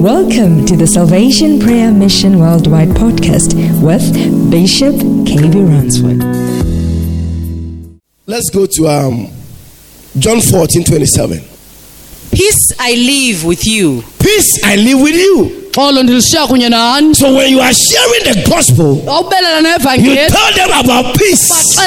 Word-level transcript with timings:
Welcome 0.00 0.64
to 0.64 0.76
the 0.76 0.86
Salvation 0.86 1.60
Prayer 1.60 1.92
Mission 1.92 2.38
Worldwide 2.38 2.88
podcast 2.88 3.52
with 3.82 4.02
Bishop 4.50 4.94
KB 5.28 5.54
Ransford. 5.68 6.24
Let's 8.26 8.48
go 8.48 8.64
to 8.64 8.88
um, 8.88 9.28
John 10.18 10.40
14 10.40 10.84
27. 10.84 11.38
Peace 12.32 12.56
I 12.80 12.92
leave 12.92 13.44
with 13.44 13.66
you. 13.66 14.02
Peace 14.18 14.64
I 14.64 14.76
live 14.76 15.02
with 15.02 15.16
you. 15.16 15.68
xolo 15.74 16.02
ndilishiya 16.02 16.46
kunye 16.46 16.68
nani 16.68 17.14
So 17.14 17.34
when 17.34 17.52
you 17.52 17.60
are 17.60 17.74
sharing 17.74 18.24
the 18.24 18.50
gospel, 18.50 19.02
awubelela 19.06 19.96
you 19.98 20.14
tell 20.28 20.52
them 20.54 20.70
about 20.72 21.16
peace. 21.18 21.78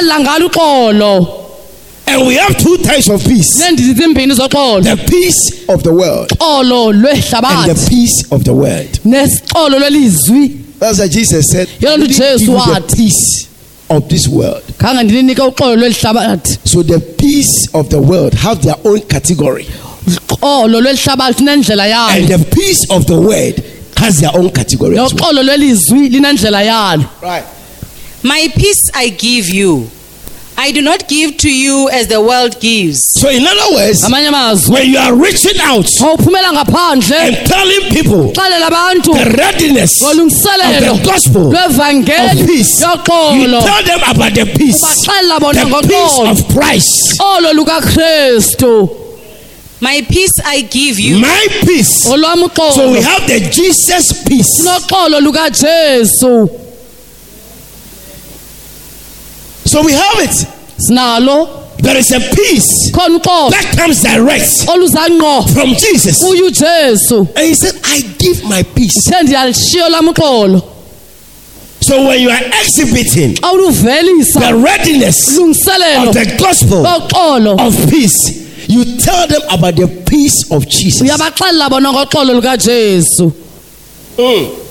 Baxelela 2.06 2.16
ngalo 2.16 2.16
uxolo 2.16 2.16
And 2.16 2.28
we 2.28 2.36
have 2.36 2.58
two 2.58 2.78
types 2.78 3.10
of 3.10 3.24
peace 3.24 3.60
neendidi 3.60 3.94
zimbini 3.94 4.34
zoxolo 4.36 4.84
the 4.84 4.98
peace 5.10 5.66
of 5.70 5.84
the 5.84 5.94
world 5.94 6.30
xolo 6.30 6.90
and 6.90 7.70
the 7.76 7.88
peace 7.90 8.24
of 8.32 8.44
the 8.44 8.54
world. 8.54 9.00
nesixolo 9.06 9.80
lwelizwi 9.80 10.60
That's 10.80 11.00
what 11.00 11.12
Jesus 11.12 11.48
said. 11.50 11.70
Yona 11.80 12.04
"I 12.04 12.08
didn't 12.08 12.40
give 12.40 12.42
you 12.42 12.58
the 12.58 12.96
peace 12.96 13.48
of 13.90 14.10
this 14.10 14.28
world. 14.28 14.64
khange 14.78 15.04
ndilinike 15.04 15.42
uxolo 15.42 15.76
lwelihlabathi 15.76 16.58
So 16.66 16.84
the 16.84 17.00
peace 17.00 17.70
of 17.74 17.90
the 17.90 18.00
world 18.02 18.34
have 18.34 18.62
their 18.62 18.76
own 18.84 19.00
category, 19.02 19.66
uxolo 20.08 20.82
lwelihlabathi 20.82 21.40
linendlela 21.44 21.84
and 22.10 22.28
yalo 22.30 22.38
the 22.38 22.56
peace 22.56 22.86
of 22.90 23.06
the 23.06 23.16
world 23.20 23.64
has 23.96 24.20
their 24.20 24.32
own 24.36 24.50
category. 24.50 24.98
as 24.98 25.14
well. 25.14 25.34
noxolo 25.34 25.44
lwelizwi 25.44 26.10
linendlela 26.10 26.64
yalo 26.64 27.06
Right. 27.22 27.46
My 28.24 28.48
peace 28.56 28.90
I 28.94 29.10
give 29.10 29.50
you. 29.50 29.90
I 30.56 30.72
do 30.72 30.82
not 30.82 31.08
give 31.10 31.38
to 31.38 31.50
you 31.50 31.90
as 31.92 32.08
the 32.08 32.22
world 32.22 32.60
gives. 32.62 33.00
So 33.20 33.30
in 33.30 33.44
other 33.46 33.74
words, 33.76 34.04
when 34.70 34.90
you 34.92 34.98
are 34.98 35.14
reaching 35.16 35.60
out 35.62 35.86
xa 35.86 36.16
uphumela 36.16 36.52
ngaphandle 36.54 37.14
and 37.20 37.36
telling 37.48 37.90
people 37.90 38.32
the 38.34 39.36
readiness 39.38 40.02
of 40.02 40.16
the 40.18 41.02
gospel 41.04 41.52
of 41.56 42.48
peace. 42.48 42.80
You 42.82 43.48
tell 43.62 43.84
them 43.84 44.00
about 44.08 44.34
the 44.34 44.46
peace, 44.56 44.80
the 44.82 45.66
peace 45.88 46.20
of 46.30 46.48
Christ. 46.54 47.18
My 49.82 50.02
peace 50.08 50.32
I 50.46 50.62
give 50.62 50.98
you. 51.00 51.20
My 51.20 51.48
peace. 51.66 52.04
So 52.04 52.92
we 52.92 53.02
have 53.02 53.28
the 53.28 53.40
Jesus 53.52 54.24
peace. 54.24 54.62
sinoxolo 54.62 55.20
lukajesu 55.20 56.50
So 59.66 59.84
we 59.84 59.94
have 59.94 60.20
it. 60.20 60.48
sinalo. 60.78 61.64
There 61.84 61.98
is 61.98 62.12
a 62.14 62.20
peace 62.20 62.92
that 62.94 63.76
comes 63.76 64.04
direct 64.04 64.64
from 65.52 65.68
Jesus. 65.76 66.24
And 66.24 67.46
he 67.46 67.54
said, 67.54 67.76
I 67.84 68.00
give 68.18 68.44
my 68.46 68.64
peace. 68.64 68.94
the 69.10 69.16
ndiyalishiyo 69.22 69.90
lam 69.92 70.08
uxolo 70.08 70.62
So 71.82 72.08
when 72.08 72.22
you 72.22 72.30
are 72.30 72.40
exhibiting 72.62 73.34
the 73.36 74.62
readiness 74.64 75.38
of 75.38 76.14
the 76.14 76.36
gospel 76.40 76.88
of 77.60 77.90
peace, 77.90 78.70
you 78.70 78.98
tell 79.00 79.28
them 79.28 79.42
about 79.52 79.76
the 79.76 79.88
peace 80.10 80.50
of 80.52 80.66
Jesus. 80.70 81.02
uyabaxelela 81.02 81.70
bona 81.70 81.92
ngoxolo 81.92 82.34
lukajesu 82.34 83.32
hmm. 84.18 84.63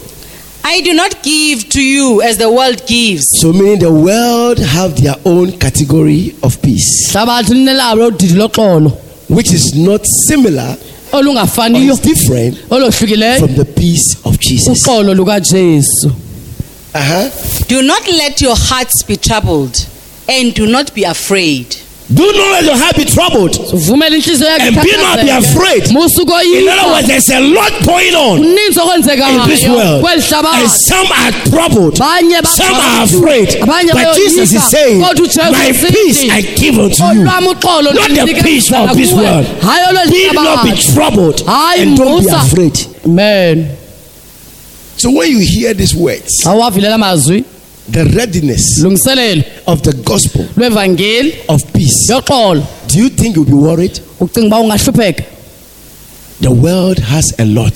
I 0.64 0.80
do 0.80 0.94
not 0.94 1.22
give 1.22 1.68
to 1.70 1.82
you 1.82 2.22
as 2.22 2.38
the 2.38 2.50
world 2.50 2.86
gives. 2.86 3.26
So 3.40 3.52
meaning 3.52 3.80
the 3.80 3.92
world 3.92 4.58
have 4.58 5.00
their 5.02 5.16
own 5.24 5.58
category 5.58 6.34
of 6.42 6.60
peace, 6.62 7.10
hlabathi 7.12 7.54
linelabo 7.54 8.10
udidi 8.10 8.34
loxolo 8.36 8.90
which 9.28 9.52
is 9.52 9.74
not 9.74 10.04
similar 10.28 10.76
or 11.12 11.20
olungafaniyo 11.22 11.92
is 11.92 12.00
different 12.00 12.56
olohlukileyo 12.70 13.38
from 13.40 13.54
the 13.56 13.64
peace 13.64 14.16
of 14.24 14.38
Jesus. 14.38 14.68
uxolo 14.86 15.14
lukajesu 15.14 16.12
Uh-huh. 16.94 17.30
Do 17.68 17.80
not 17.82 18.06
let 18.06 18.42
your 18.42 18.54
hearts 18.54 19.02
be 19.04 19.16
troubled 19.16 19.74
and 20.28 20.52
do 20.54 20.66
not 20.66 20.92
be 20.94 21.04
afraid. 21.04 21.74
Do 22.14 22.24
not 22.32 22.50
let 22.52 22.64
your 22.64 22.76
heart 22.76 22.96
be 22.96 23.04
troubled? 23.04 23.54
And 24.60 24.76
be 24.84 24.90
not 25.02 25.16
be 25.24 25.30
afraid. 25.38 25.90
In 26.58 26.68
other 26.68 26.92
words, 26.92 27.06
there's 27.08 27.30
a 27.30 27.40
lot 27.40 27.72
going 27.86 28.14
on 28.14 28.38
in 29.30 29.48
this 29.48 29.62
world, 29.76 30.02
and 30.60 30.70
some 30.70 31.06
are 31.12 31.32
troubled, 31.48 31.96
some 32.46 32.74
are 32.74 33.04
afraid. 33.18 33.48
But 33.94 34.02
Jesus 34.16 34.52
is 34.52 34.62
saying, 34.70 35.00
My 35.52 35.72
peace 35.94 36.20
I 36.30 36.40
give 36.42 36.78
unto 36.78 37.02
you. 37.14 37.24
Not 37.94 38.08
the 38.26 38.32
peace 38.44 38.68
of 38.90 38.96
this 38.96 39.12
world. 39.12 39.46
Be 40.12 40.28
not 40.44 40.64
be 40.64 40.70
troubled 40.94 41.42
and 41.80 41.96
don't 41.96 42.20
be 42.20 42.26
afraid. 42.46 42.76
amen. 43.06 43.76
So 44.96 45.10
when 45.10 45.30
you 45.30 45.38
hear 45.40 45.72
these 45.74 45.94
words, 45.94 46.42
the 47.90 48.04
readiness 48.04 48.82
of 49.66 49.82
the 49.82 49.92
gospel 50.04 50.46
of 51.48 51.72
peace, 51.72 52.06
do 52.88 52.98
you 52.98 53.08
think 53.08 53.36
you'll 53.36 53.44
be 53.44 53.52
worried? 53.52 54.00
ucinga 54.20 54.46
uba 54.46 54.56
ungahlupheka 54.60 55.24
The 56.40 56.50
world 56.50 56.98
has 56.98 57.32
a 57.38 57.44
lot. 57.44 57.72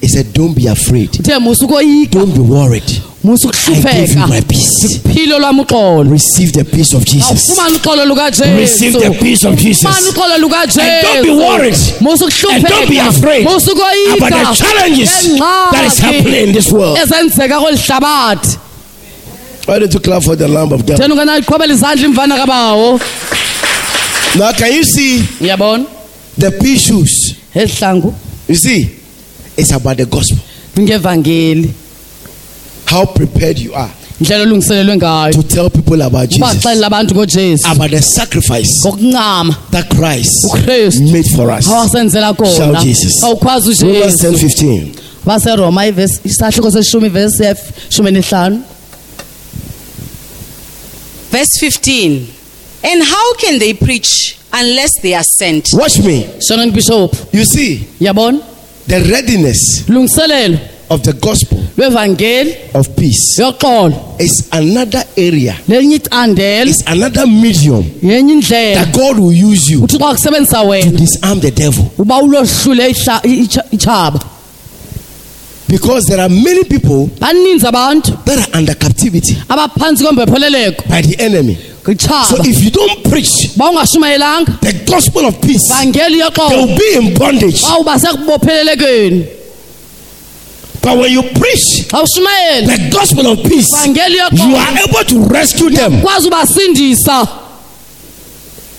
He 0.00 0.08
said, 0.08 0.32
Don't 0.34 0.54
be 0.54 0.66
afraid. 0.68 1.10
uthe 1.12 1.38
musa 1.40 1.64
ukoyika 1.64 2.10
Don't 2.12 2.34
be 2.34 2.40
worried. 2.40 3.02
Musa 3.22 3.48
I 3.48 4.06
give 4.06 4.14
you 4.18 4.26
my 4.26 4.40
peace. 4.40 4.98
philo 5.12 5.38
lwam 5.38 5.60
uxolo 5.60 6.10
Receive 6.10 6.52
the 6.52 6.64
peace 6.64 6.94
of 6.94 7.04
Jesus. 7.04 7.58
awufumane 7.58 7.76
uxolo 7.76 8.56
Receive 8.56 8.92
the 8.98 9.10
peace 9.20 9.44
of 9.44 9.56
Jesus. 9.56 9.84
uxolo 10.08 10.34
And 10.34 11.02
don't 11.02 11.22
be 11.22 11.30
worried. 11.30 11.74
lukajesu 12.00 12.50
And 12.50 12.64
don't 12.64 12.88
be 12.88 12.98
afraid 12.98 13.44
musa 13.46 13.72
ukoyika 13.72 14.16
about 14.16 14.30
the 14.30 14.64
challenges 14.64 15.38
that 15.38 15.84
is 15.86 15.98
happening 15.98 16.48
in 16.48 16.52
this 16.52 16.72
world. 16.72 16.98
ezenzeka 16.98 17.60
kweli 17.60 17.76
hlabathi 17.78 18.56
Why 19.66 19.78
don't 19.78 19.92
you 19.94 20.00
clap 20.00 20.22
for 20.24 20.36
the 20.36 20.48
Lamb 20.48 20.72
of 20.72 20.86
God? 20.86 20.96
thena 20.96 21.14
unganayiqhobela 21.14 21.74
izandla 21.74 22.06
imvana 22.06 22.36
kabawo 22.36 23.00
Now, 24.36 24.52
can 24.52 24.72
you 24.72 24.84
see 24.84 25.24
uyabona 25.40 25.84
the 26.38 26.50
peace 26.52 26.86
shoes? 26.86 27.34
ezihlangu 27.54 28.14
You 28.48 28.54
see, 28.56 28.88
it's 29.56 29.72
about 29.72 29.96
the 29.98 30.06
gospel. 30.06 30.38
ngevangeli 30.78 31.70
How 32.90 33.06
prepared 33.06 33.58
you 33.58 33.74
are 33.74 33.90
indlela 34.20 34.42
olungiselelwe 34.42 34.96
ngayo 34.96 35.32
to 35.32 35.42
tell 35.42 35.70
people 35.70 36.02
about 36.02 36.28
Jesus, 36.30 36.42
ubaxelela 36.42 36.86
abantu 36.86 37.14
ngojesu 37.14 37.66
about 37.68 37.90
the 37.90 38.02
sacrifice 38.02 38.68
ngokuncama 38.86 39.56
that 39.70 39.88
Christ 39.88 40.44
ukristu 40.44 41.02
made 41.02 41.28
for 41.36 41.50
us. 41.58 41.66
awasenzela 41.68 42.34
kona 42.34 42.50
Shout 42.56 42.82
Jesus. 42.84 43.22
awukhwazi 43.24 43.74
Romans 43.84 44.14
ujesu 44.14 44.26
10 44.32 44.38
15. 44.38 44.92
baseroma 45.26 45.86
ivesi- 45.86 46.20
isahluko 46.24 46.70
seshumi 46.70 47.06
ivesi 47.06 47.42
yeshumi 47.42 48.10
nehlanu 48.10 48.62
Verse 51.30 51.58
15. 51.60 52.26
And 52.82 53.02
how 53.04 53.34
can 53.34 53.58
they 53.60 53.72
preach 53.74 54.36
unless 54.52 54.90
they 55.02 55.14
are 55.14 55.22
sent? 55.24 55.68
Watch 55.74 55.98
me. 55.98 56.26
shona 56.48 56.66
ngibishop 56.66 57.14
You 57.32 57.44
see, 57.44 57.84
yabona 58.00 58.38
the 58.88 58.98
readiness 59.00 59.84
lungiselelo 59.88 60.58
of 60.90 61.02
the 61.02 61.12
gospel 61.12 61.58
lwevangeli 61.76 62.54
of 62.74 62.88
peace 62.96 63.38
yoxolo 63.38 63.94
is 64.20 64.48
another 64.52 65.04
area, 65.16 65.54
lenye 65.68 65.96
icandelo 65.96 66.68
it's 66.70 66.82
another 66.86 67.26
medium 67.26 67.84
yenye 68.02 68.32
indlela 68.32 68.84
that 68.84 68.92
God 68.96 69.18
will 69.18 69.32
use 69.32 69.70
you 69.72 69.86
to 69.86 69.98
wena. 70.66 70.90
disarm 70.98 71.40
the 71.40 71.50
devil. 71.50 71.84
uba 71.98 72.14
ulohlule 72.22 72.88
ihla- 72.90 73.20
Because 75.68 76.06
there 76.06 76.20
are 76.20 76.28
many 76.28 76.64
people 76.64 77.06
baninzi 77.20 77.64
abantu 77.66 78.12
that 78.24 78.38
are 78.38 78.58
under 78.58 78.74
captivity 78.74 79.36
abaphantsi 79.48 80.02
by 80.88 81.00
the 81.02 81.14
enemy. 81.20 81.56
So 82.28 82.36
if 82.44 82.64
you 82.64 82.70
don't 82.70 83.04
preach 83.08 83.30
the 84.60 84.72
gospel 84.84 85.26
of 85.26 85.40
peace, 85.40 85.62
they 85.92 86.56
will 86.56 86.76
be 86.76 86.96
in 86.96 87.14
bondage. 87.14 87.62
But 90.82 90.96
when 90.96 91.10
you 91.12 91.22
preach 91.22 91.88
the 91.90 92.88
gospel 92.90 93.26
of 93.26 93.42
peace, 93.44 93.68
you 93.86 94.54
are 94.56 94.78
able 94.78 95.04
to 95.04 95.20
rescue 95.28 95.70
them. 95.70 96.00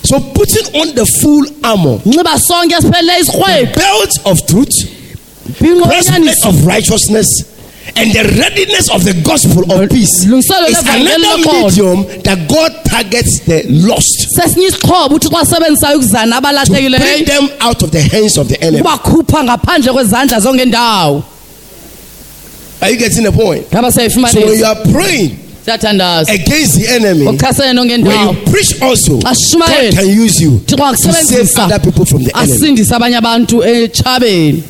So 0.04 0.18
putting 0.18 0.66
on 0.80 0.94
the 0.96 1.06
full 1.22 1.46
armor, 1.64 1.98
nxiba 1.98 2.38
sonke 2.38 2.76
siphelele 2.80 3.18
isirhwebi 3.20 3.72
belt 3.74 4.10
of 4.26 4.46
truth, 4.46 4.74
breastplate 5.60 6.44
of 6.44 6.66
righteousness, 6.66 7.28
and 7.96 8.10
the 8.12 8.22
readiness 8.38 8.90
of 8.90 9.04
the 9.04 9.14
gospel 9.22 9.62
of 9.70 9.88
peace 9.90 10.24
is 10.24 10.50
another 10.50 11.38
medium 11.38 12.02
that 12.24 12.46
God 12.48 12.72
targets 12.84 13.40
the 13.46 13.62
lost. 13.68 14.26
Sesinye 14.36 14.66
isixhobo 14.68 15.14
uthixo 15.14 15.38
asebenzisayo 15.38 15.98
ukuzana 15.98 16.40
to 16.66 16.98
bring 16.98 17.24
them 17.24 17.48
out 17.60 17.82
of 17.82 17.90
the 17.92 18.00
hands 18.02 18.36
of 18.38 18.48
the 18.48 18.60
enemy. 18.60 18.80
ukubakhupha 18.82 19.44
ngaphandle 19.44 19.92
kwezandla 19.92 20.40
zongendawo 20.40 21.22
Are 22.82 22.90
you 22.90 22.98
getting 22.98 23.22
the 23.22 23.30
point? 23.32 23.66
So 23.70 24.40
when 24.44 24.58
you 24.58 24.64
are 24.64 24.74
praying 24.90 25.38
against 25.62 26.74
the 26.74 26.86
enemy, 26.90 27.24
when 27.24 28.34
you 28.34 28.42
preach 28.50 28.82
also, 28.82 29.20
God 29.20 29.94
can 29.94 30.08
use 30.08 30.40
you 30.40 30.58
to 30.66 30.96
save 30.96 31.56
other 31.58 31.78
people 31.78 32.04
from 32.04 32.24
the 32.24 32.32
enemy. 32.36 32.52
asindise 32.52 32.90
abanye 32.90 33.18
abantu 33.20 33.62
echabeni 33.62 34.62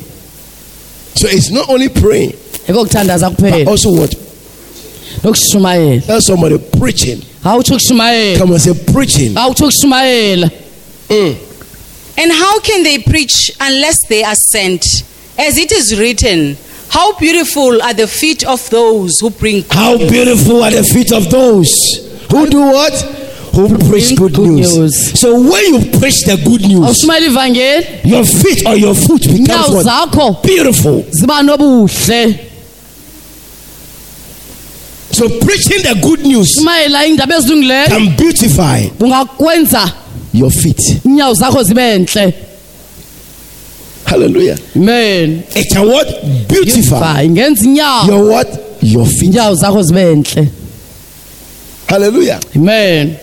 So 1.15 1.27
it's 1.27 1.49
not 1.49 1.69
only 1.69 1.89
praying, 1.89 2.33
but 2.67 3.67
also 3.67 3.91
what? 3.91 4.13
Tell 5.21 6.21
somebody 6.21 6.57
preaching. 6.77 7.21
Come 7.41 8.51
on, 8.51 8.59
say 8.59 8.73
preaching. 8.93 9.33
awutsho 9.33 9.65
ukushumayela 9.67 10.51
mm. 11.09 11.35
And 12.17 12.31
how 12.31 12.59
can 12.59 12.83
they 12.83 12.99
preach 13.01 13.51
unless 13.59 13.97
they 14.07 14.23
are 14.23 14.35
sent? 14.35 14.85
As 15.39 15.57
it 15.57 15.71
is 15.71 15.97
written, 15.99 16.55
How 16.93 17.17
beautiful 17.17 17.81
are 17.81 17.93
the 17.95 18.05
feet 18.07 18.45
of 18.45 18.69
those 18.69 19.19
who 19.19 19.31
bring 19.31 19.63
How 19.71 19.97
beautiful 19.97 20.63
are 20.63 20.69
the 20.69 20.83
feet 20.83 21.11
of 21.11 21.27
those 21.31 21.71
who 22.29 22.47
do 22.47 22.61
what? 22.61 22.93
Who 23.55 23.77
preach 23.89 24.15
good 24.15 24.33
good 24.35 24.49
news. 24.49 24.77
news. 24.77 25.19
So 25.19 25.33
when 25.39 25.73
you 25.73 25.79
preach 25.99 26.21
the 26.25 26.37
good 26.43 26.61
news, 26.61 27.03
your 28.03 28.25
feet 28.25 28.65
or 28.67 28.75
your 28.75 28.93
foot 28.95 29.21
becomes 29.21 29.85
what? 29.85 30.43
Beautiful. 30.43 31.03
So 35.11 35.29
preaching 35.39 35.81
the 35.83 35.99
good 36.01 36.21
news 36.21 36.49
shumayela 36.59 37.05
indaba 37.07 37.35
ezilungileyo 37.35 37.87
can 37.87 38.15
beautify 38.15 38.89
your 40.33 40.51
feet. 40.51 40.79
inyawo 41.05 41.33
zakho 41.33 41.63
zibe 41.63 41.97
ntle 41.99 42.33
Hallelujah. 44.13 44.57
amen 44.75 45.43
It 45.55 45.73
can 45.73 45.87
what? 45.87 46.07
Beautify 46.47 47.25
inyawo 47.25 48.07
your 48.07 48.29
what? 48.29 48.47
Your 48.81 49.05
feet. 49.07 49.23
inyawo 49.33 49.55
zakho 49.55 49.81
zibe 49.83 50.47
Hallelujah. 51.87 52.39
amen 52.55 53.17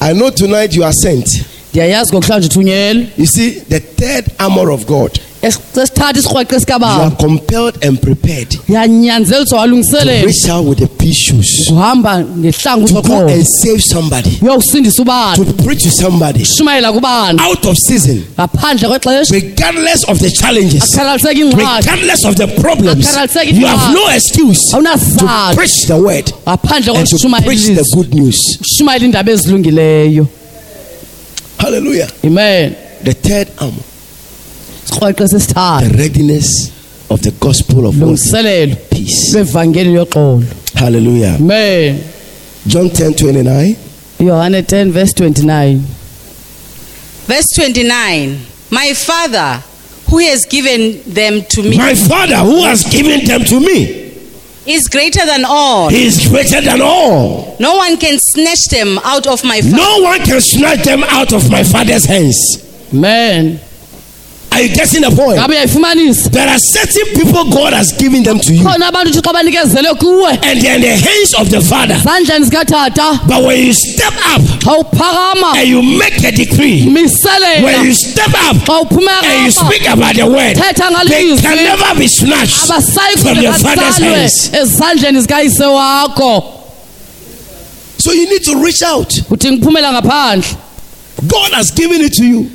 I 0.00 0.12
know 0.14 0.30
tonight 0.30 0.74
you 0.74 0.82
are 0.82 0.92
sent. 0.92 1.28
Ndiyayazi 1.72 2.12
ngokuhlanje 2.12 2.46
uthunyelwe 2.46 3.06
You 3.18 3.26
see, 3.26 3.50
the 3.50 3.80
third 3.80 4.24
armor 4.38 4.70
of 4.70 4.86
God, 4.86 5.18
sesithatha 5.42 6.18
isikrweqe 6.18 6.52
you 6.52 6.56
are 6.56 6.60
sikababa 6.60 7.10
compelled 7.18 7.84
and 7.84 7.98
prepared 8.00 8.58
uyanyanzeliswa 8.68 9.44
to 9.48 9.56
walungiselela 9.56 10.26
reach 10.26 10.48
out 10.48 10.66
with 10.68 10.78
the 10.78 10.86
pea 10.86 11.14
shoes, 11.14 11.68
uhamba 11.70 12.20
ngehlangu 12.20 12.86
to 12.88 12.94
go 12.94 13.00
zoqobo 13.02 13.32
and 13.32 13.46
save 13.46 13.80
somebody, 13.82 14.38
uyokusindisa 14.42 15.34
to 15.36 15.44
preach 15.64 15.82
to 15.82 15.90
somebody. 15.90 16.42
Ushumayela 16.42 16.92
kubani? 16.92 17.40
Out 17.40 17.66
of 17.66 17.76
season, 17.78 18.22
ngaphandle 18.38 18.88
kwexesha. 18.88 19.34
Regardless 19.34 20.04
of 20.08 20.18
the 20.18 20.30
challenges, 20.30 20.94
ingxaki 20.94 21.42
regardless 21.56 22.24
of 22.24 22.36
the 22.36 22.46
problems. 22.60 23.16
You 23.52 23.66
have 23.66 23.94
no 23.94 24.08
excuse 24.14 24.58
to 24.70 24.76
awunasizathu. 24.76 25.54
preach 25.54 25.86
the 25.86 25.96
word 25.96 26.26
ngaphandle 26.46 26.96
and 26.96 27.08
to 27.08 27.16
preach 27.44 27.66
kokushumayela 27.66 27.74
the 27.74 27.96
good 27.96 28.14
news. 28.14 28.36
ushumayela 28.60 29.04
indaba 29.04 29.32
ezilungileyo 29.32 30.26
Hallelujah. 31.62 32.08
amen 32.24 32.74
The 33.04 33.14
third 33.14 33.48
armor, 33.58 33.82
isikrweqe 34.86 35.16
the 35.16 35.38
sesithathu 35.38 35.96
readiness 35.98 36.48
of 37.10 37.20
the 37.22 37.30
gospel 37.46 37.86
of 37.86 37.94
what? 38.00 38.08
lungiselelo 38.08 38.76
Peace. 38.90 39.34
lwevangeli 39.34 39.94
yoxolo 39.94 40.42
Hallelujah. 40.74 41.34
amen 41.40 42.00
John 42.66 42.88
10 42.90 43.14
29. 43.14 43.76
yohane 44.20 44.62
10 44.62 44.92
verse 44.92 45.12
29 45.14 45.80
Verse 47.28 47.46
29 47.54 48.38
My 48.70 48.94
Father, 48.94 49.62
who 50.10 50.18
has 50.18 50.44
given 50.46 51.00
them 51.06 51.42
to 51.50 51.62
me, 51.62 51.76
My 51.76 51.94
Father, 51.94 52.36
who 52.38 52.64
has 52.64 52.84
given 52.84 53.24
them 53.26 53.44
to 53.44 53.60
me, 53.60 54.01
is 54.66 54.88
greater 54.88 55.24
than 55.26 55.44
all. 55.44 55.88
He 55.88 56.04
is 56.04 56.28
greater 56.28 56.60
than 56.60 56.80
all. 56.80 57.56
No 57.58 57.76
one 57.76 57.96
can 57.96 58.18
snatch 58.18 58.64
them 58.70 58.98
out 59.04 59.26
of 59.26 59.44
my 59.44 59.60
Father. 59.60 59.76
No 59.76 60.00
one 60.02 60.20
can 60.20 60.40
snatch 60.40 60.84
them 60.84 61.02
out 61.04 61.32
of 61.32 61.50
my 61.50 61.64
Father's 61.64 62.04
hands. 62.04 62.38
amen 62.92 63.60
Are 64.52 64.60
you 64.60 64.68
getting 64.74 65.00
the 65.02 65.10
point? 65.10 65.38
There 66.30 66.48
are 66.48 66.58
certain 66.58 67.06
people 67.14 67.44
God 67.50 67.72
has 67.72 67.92
given 67.92 68.22
them 68.22 68.38
to 68.38 68.52
you, 68.54 68.62
khona 68.64 68.86
abantu 68.88 69.08
uthixo 69.10 69.30
abanikezele 69.30 69.94
kuwe 69.94 70.38
and 70.42 70.60
they're 70.60 70.76
in 70.76 70.82
the 70.82 70.88
hands 70.96 71.34
of 71.40 71.48
the 71.50 71.60
Father. 71.60 71.96
But 73.26 73.42
when 73.44 73.66
you 73.66 73.72
step 73.72 74.12
up 74.34 74.42
and 75.56 75.68
you 75.68 75.82
make 75.82 76.22
a 76.24 76.30
decree, 76.32 76.84
when 76.86 77.84
you 77.86 77.92
step 77.94 78.28
up 78.50 78.68
and 78.68 79.44
you 79.44 79.50
speak 79.50 79.88
about 79.88 80.14
the 80.16 80.26
word, 80.26 80.56
they 80.56 81.36
can 81.40 81.56
never 81.64 81.94
be 81.98 82.06
snatched 82.08 82.56
from 83.22 83.38
your 83.42 83.52
Father's 83.54 83.98
hands. 83.98 84.50
ezandleni 84.52 85.20
zikayise 85.20 85.64
wakho 85.64 86.58
So 87.98 88.12
you 88.12 88.26
need 88.28 88.42
to 88.42 88.56
reach 88.64 88.82
out. 88.82 89.08
Uthi 91.22 91.28
ngiphumela 91.28 91.28
ngaphandle 91.28 91.28
God 91.28 91.52
has 91.52 91.70
given 91.70 92.00
it 92.00 92.12
to 92.14 92.24
you. 92.24 92.50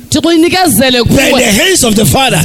They're 1.04 1.28
in 1.28 1.32
the 1.38 1.62
hands 1.64 1.84
of 1.84 1.94
the 1.96 2.04
Father. 2.04 2.36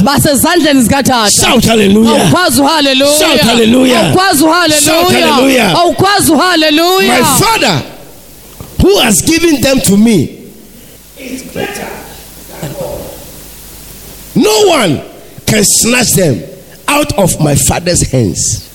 Shout 1.30 1.64
hallelujah. 1.64 2.30
uhaleluya 2.60 3.18
Shout 3.18 3.40
hallelujah. 3.40 4.12
Shout 4.80 5.12
hallelujah. 5.12 5.74
awukwazi 5.76 6.32
My 7.08 7.22
Father, 7.38 7.82
who 8.82 8.98
has 9.00 9.22
given 9.22 9.60
them 9.60 9.80
to 9.80 9.96
me, 9.96 10.50
is 11.18 11.42
greater 11.52 11.88
than 12.60 12.74
all. 12.76 13.00
No 14.34 14.66
one 14.68 15.00
can 15.46 15.64
snatch 15.64 16.12
them 16.14 16.42
out 16.88 17.12
of 17.18 17.38
my 17.40 17.54
Father's 17.54 18.02
hands. 18.10 18.70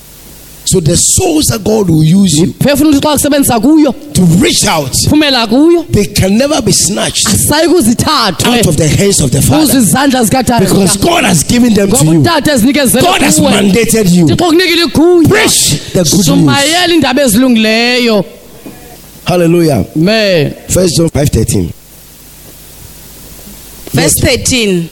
So 0.65 0.79
the 0.79 0.95
souls 0.95 1.45
that 1.45 1.63
God 1.63 1.89
will 1.89 2.03
use 2.03 2.33
you 2.37 2.47
phefuna 2.53 2.89
ukuthi 2.89 3.01
xa 3.01 3.13
kusebenzisa 3.13 3.59
kuyo 3.59 3.91
to 4.13 4.21
reach 4.43 4.65
out, 4.67 4.91
they 5.91 6.05
can 6.05 6.37
never 6.37 6.61
be 6.61 6.71
snatched 6.71 7.27
out 7.27 8.67
of 8.67 8.75
the 8.77 8.87
hands 8.87 9.21
of 9.21 9.31
the 9.31 9.41
Father 9.41 10.59
because 10.59 10.97
God 10.97 11.23
has 11.23 11.43
given 11.43 11.73
them 11.73 11.89
to 11.89 12.05
you. 12.05 12.23
God 12.23 12.45
has 12.47 12.63
mandated 13.39 14.09
you. 14.11 14.27
thixo 14.27 15.27
Preach 15.27 15.93
the 15.93 16.03
good 16.03 16.13
news. 16.13 16.25
shumayela 16.25 16.93
indaba 16.93 17.21
ezilungileyo 17.23 18.25
Hallelujah. 19.25 19.85
amen 19.95 20.53
First 20.69 20.97
John 20.97 21.09
five 21.09 21.29
thirteen. 21.29 21.71
Verse 23.93 24.13
13 24.21 24.89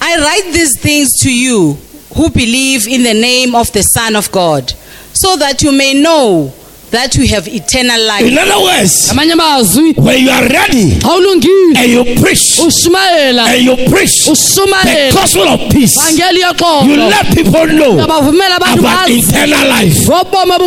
I 0.00 0.18
write 0.18 0.52
these 0.52 0.78
things 0.80 1.08
to 1.22 1.30
you 1.32 1.76
who 2.16 2.30
believe 2.30 2.88
in 2.88 3.02
the 3.02 3.14
name 3.14 3.54
of 3.54 3.70
the 3.72 3.82
Son 3.82 4.16
of 4.16 4.30
God, 4.32 4.72
so 5.20 5.36
that 5.36 5.62
you 5.62 5.70
may 5.72 5.92
know 5.94 6.50
that 6.90 7.14
we 7.16 7.28
have 7.28 7.46
eternal 7.46 8.00
life. 8.06 8.24
In 8.24 8.38
other 8.38 8.58
words, 8.64 9.12
when 9.14 9.28
you 9.28 10.30
are 10.30 10.48
ready 10.48 10.98
xa 10.98 11.10
ulungile? 11.12 11.76
and 11.76 11.90
you 11.92 12.04
preach 12.20 12.58
and 12.58 13.62
you 13.64 13.76
preach 13.90 14.24
the 14.26 15.10
gospel 15.14 15.48
of 15.48 15.60
peace, 15.70 15.96
vangeli 15.96 16.40
you 16.88 16.96
let 16.96 17.26
people 17.34 17.66
know 17.66 17.98
about 18.02 19.08
eternal 19.10 19.68
life. 19.68 19.94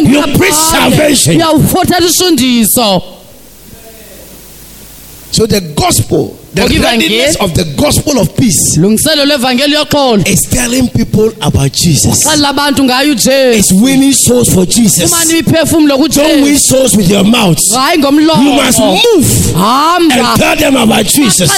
You 0.10 0.38
preach 0.38 0.54
salvation. 0.54 1.36
uyawufothela 1.36 2.08
isundiso 2.08 3.02
So 5.32 5.48
the 5.48 5.62
gospel, 5.74 6.38
the 6.54 6.62
readiness 6.80 7.36
of 7.38 7.54
the 7.54 7.64
gospel 7.76 8.20
of 8.20 8.30
peace 8.36 8.78
lungiselo 8.78 9.26
lwevangeli 9.26 9.74
yoxolo 9.74 10.24
is 10.28 10.42
telling 10.50 10.88
people 10.90 11.32
about 11.42 11.72
Jesus. 11.74 12.24
xalela 12.24 12.50
abantu 12.50 12.84
ngayo 12.84 13.12
ujesu 13.12 13.60
It's 13.60 13.72
winning 13.72 14.14
souls 14.14 14.50
for 14.54 14.66
Jesus. 14.66 15.12
Don't 16.16 16.44
win 16.44 16.58
souls 16.60 16.96
with 16.96 17.10
your 17.10 17.24
mouth. 17.24 17.58
You 17.98 18.54
must 18.54 18.80
move 18.80 19.56
and 19.56 20.12
tell 20.40 20.56
them 20.56 20.76
about 20.78 21.06
Jesus. 21.06 21.50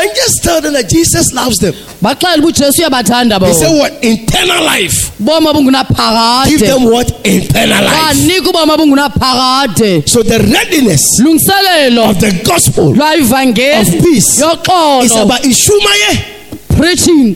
And 0.00 0.10
just 0.14 0.44
tell 0.44 0.60
them 0.60 0.74
that 0.74 0.88
Jesus 0.88 1.32
loves 1.32 1.56
them. 1.58 1.74
baxelele 2.00 2.38
uba 2.38 2.46
ujesu 2.48 2.80
uyabathanda 2.82 3.38
He 3.40 3.52
said, 3.52 3.66
bona 3.68 3.78
What? 3.80 4.04
Internal 4.04 4.64
life. 4.64 5.10
bomi 5.18 5.40
Give 5.40 5.50
obungunaphakade 5.50 6.58
them 6.60 6.84
what? 6.84 7.26
Internal 7.26 7.84
life. 7.84 7.96
banika 7.96 8.48
ubomi 8.50 8.72
obungunaphakade 8.72 10.08
So 10.08 10.22
the 10.22 10.38
readiness 10.38 11.02
lungiselelo 11.20 12.10
of 12.10 12.20
the 12.20 12.42
gospel 12.44 12.90
of 12.92 12.96
ivangeli 12.96 14.00
peace 14.02 14.34
is 14.36 14.40
yoxolo 14.42 15.22
about 15.24 15.40
Ishumaye. 15.42 16.76
preaching 16.76 17.34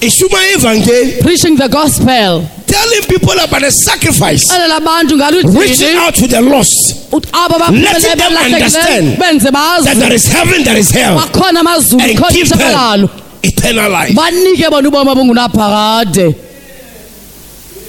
Ishumaye 0.00 0.54
Evangel. 0.56 1.22
preaching 1.22 1.56
the 1.56 1.68
gospel 1.68 2.48
Telling 2.74 3.02
people 3.06 3.38
about 3.38 3.60
the 3.62 3.70
sacrifice. 3.70 4.42
Reaching 4.50 5.96
out 5.96 6.14
to 6.16 6.26
the 6.26 6.40
lost. 6.42 6.74
Letting 7.12 8.18
them 8.18 8.34
understand 8.36 9.16
That 9.18 9.96
there 9.98 10.12
is 10.12 10.26
heaven, 10.26 10.64
there 10.64 10.76
is 10.76 10.90
hell. 10.90 11.18
And 11.20 11.32
give 12.32 12.48
them 12.50 13.08
eternal 13.44 13.90
life. 13.90 14.14
banike 14.14 14.70
bona 14.70 14.88
ubomi 14.88 15.10
obungunaphakade 15.10 16.34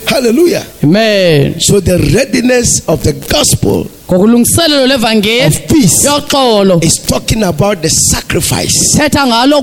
Hallelujah. 0.07 0.65
amen 0.83 1.59
So 1.59 1.79
the 1.79 1.97
readiness 2.13 2.87
of 2.87 3.01
the 3.03 3.13
gospel 3.13 3.87
ngokulungiselelo 4.07 4.88
levangeli 4.88 5.55
yoxolo. 6.03 6.83
Is 6.83 7.05
talking 7.07 7.43
about 7.43 7.81
the 7.81 7.89
sacrifice, 7.89 8.97
thetha 8.97 9.25
ngalo 9.25 9.62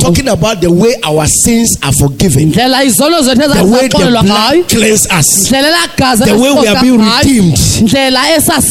talking 0.00 0.28
about 0.28 0.60
the 0.60 0.70
way 0.70 0.94
our 1.04 1.26
sins 1.26 1.78
are 1.82 1.92
forgiven, 1.92 2.48
ndlela 2.50 2.84
izono 2.84 3.22
zethu 3.22 3.52
the 3.54 3.64
way 3.64 3.88
the 3.88 3.96
ezaxolelwa 3.96 4.22
ngayo. 4.24 4.50
blood 4.52 4.68
cleanses 4.68 5.06
us, 5.06 5.48
ndlela 5.48 5.68
elagazi 5.68 6.24
the 6.24 6.32
way 6.32 6.50
we 6.50 6.68
are 6.68 6.80
being 6.80 6.98
redeemed, 6.98 7.58
ndlela 7.82 8.20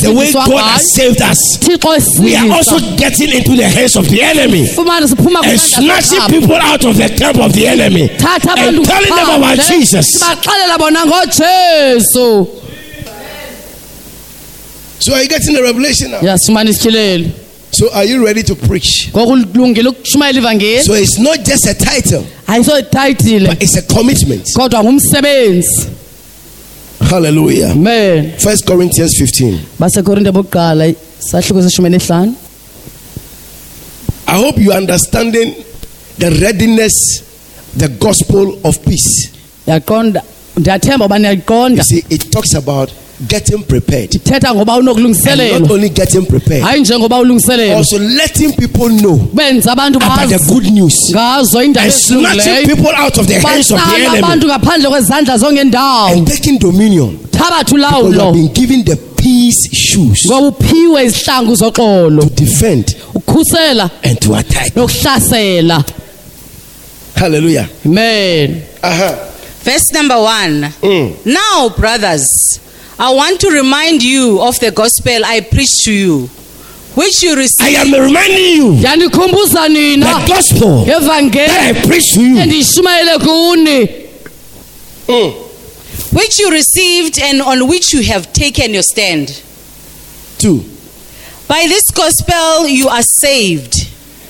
the 0.02 0.14
way 0.14 0.32
God 0.32 0.62
has 0.62 0.94
saved 0.94 1.22
us. 1.22 1.60
thixo 1.60 1.96
We 2.22 2.36
are 2.36 2.52
also 2.52 2.80
getting 2.98 3.32
into 3.32 3.56
the 3.56 3.70
hands 3.70 3.96
of 3.96 4.08
the 4.10 4.22
enemy. 4.22 4.68
Fumane 4.68 5.08
siphuma 5.08 5.42
and 5.44 5.60
snatching 5.60 6.22
people 6.30 6.56
out 6.56 6.84
of 6.86 6.98
the 6.98 7.10
camp 7.10 7.38
of 7.38 7.54
the 7.54 7.68
enemy. 7.68 8.10
And 8.10 8.86
telling 8.86 9.16
them 9.16 9.30
about 9.38 9.60
Jesus. 9.60 10.06
sibaxelela 10.20 10.78
bona 10.78 11.06
ngojesu 11.06 12.65
So 15.06 15.14
are 15.14 15.22
you 15.24 15.30
getting 15.30 15.54
the 15.56 15.62
revelation 15.62 16.12
now? 16.12 16.22
yasifumana 16.22 16.70
isityeleli 16.70 17.30
So 17.72 17.90
are 17.94 18.06
you 18.10 18.26
ready 18.26 18.44
to 18.44 18.56
preach? 18.56 19.10
ngokulungile 19.10 19.90
ukushumayela 19.90 20.40
ivangeli 20.40 20.84
So 20.84 20.94
it's 20.96 21.18
not 21.20 21.38
just 21.46 21.66
a 21.68 21.74
title, 21.74 22.24
ayisoyitayitile 22.48 23.48
but 23.48 23.64
it's 23.64 23.76
a 23.78 23.82
commitment. 23.82 24.44
kodwa 24.54 24.84
ngumsebenzi 24.84 25.88
Hallelujah. 27.10 27.72
amen 27.72 28.32
First 28.38 28.66
Corinthians 28.66 29.12
15. 29.22 29.58
basekorinte 29.80 30.32
bokuqala 30.32 30.94
sahluko 31.20 31.62
seshumi 31.62 31.90
nehlanu 31.90 32.34
I 34.28 34.38
hope 34.38 34.58
you 34.62 34.72
are 34.72 34.78
understanding 34.78 35.54
the 36.18 36.32
readiness, 36.42 36.94
the 37.78 37.88
gospel 37.90 38.60
of 38.64 38.78
peace. 38.86 39.30
yaqonda 39.68 40.22
ndiyathemba 40.58 41.06
uba 41.06 41.16
You 41.16 41.22
niyayiqonda 41.22 41.84
see, 41.84 42.04
it 42.10 42.32
talks 42.32 42.54
about 42.56 42.90
getting 43.28 43.64
prepared. 43.64 44.12
ithetha 44.16 44.54
ngoba 44.56 44.74
And 44.74 44.86
not 44.86 44.96
unokulungiselelwa 44.98 45.72
only 45.72 45.90
getting 45.90 46.26
prepared, 46.26 46.64
hayi 46.64 46.82
njengoba 46.82 47.20
ulungiselelwa 47.20 47.78
also 47.78 48.00
letting 48.00 48.54
people 48.54 48.90
know 48.90 49.16
benza 49.34 49.72
abantu 49.72 50.00
about 50.04 50.30
the 50.30 50.38
good 50.54 50.66
news 50.72 50.94
ngazo 51.12 51.64
indaba 51.64 51.84
and 51.86 51.94
snatching 51.94 52.68
people 52.76 52.96
out 52.98 53.18
of 53.18 53.28
the 53.28 53.40
hands 53.40 53.72
of 53.72 53.80
the 53.90 53.96
enemy 54.02 54.18
abantu 54.18 54.48
ngaphandle 54.48 54.90
kwezandla 54.90 55.38
zongendawo 55.38 56.08
and 56.08 56.28
taking 56.28 56.60
dominion. 56.60 57.18
thabatha 57.32 57.76
Because 57.76 58.14
you 58.16 58.20
have 58.20 58.34
been 58.34 58.48
given 58.54 58.84
the 58.84 58.96
peace 58.96 59.70
shoes 59.74 60.20
ngoba 60.28 60.48
uphiwe 60.48 61.06
izihlangu 61.06 61.56
zoxolo 61.56 62.22
to 62.24 62.30
defend 62.30 62.96
ukukhusela 63.14 63.90
and 64.04 64.20
to 64.20 64.36
attack. 64.36 64.76
nokuhlasela 64.76 65.84
Hallelujah. 67.16 67.68
amen 67.86 68.62
Uh-huh. 68.84 69.16
Verse 69.64 69.92
number 69.94 70.16
one. 70.16 70.62
Mm. 70.84 71.26
Now, 71.26 71.70
brothers, 71.70 72.60
I 72.98 73.14
want 73.14 73.40
to 73.42 73.50
remind 73.50 74.04
you 74.04 74.42
of 74.42 74.58
the 74.60 74.72
gospel 74.72 75.26
I 75.26 75.42
preached 75.42 75.84
to 75.86 75.92
you, 75.94 76.28
which 76.96 77.22
you 77.24 77.36
received. 77.36 77.62
I 77.78 77.82
am 77.82 77.92
reminding 77.94 78.56
you 78.56 78.76
the 80.00 80.08
gospel 80.28 80.86
that 80.86 81.76
I 81.76 81.88
preached 81.88 82.14
to 82.14 82.22
you. 82.22 82.38
Mm. 85.08 85.34
which 86.14 86.40
you 86.40 86.50
received 86.52 87.20
and 87.20 87.42
on 87.42 87.68
which 87.68 87.94
you 87.94 88.02
have 88.04 88.32
taken 88.34 88.74
your 88.74 88.82
stand. 88.84 89.44
Two. 90.38 90.64
By 91.48 91.66
this 91.68 91.84
gospel 91.94 92.68
you 92.68 92.88
are 92.88 93.04
saved, 93.04 93.76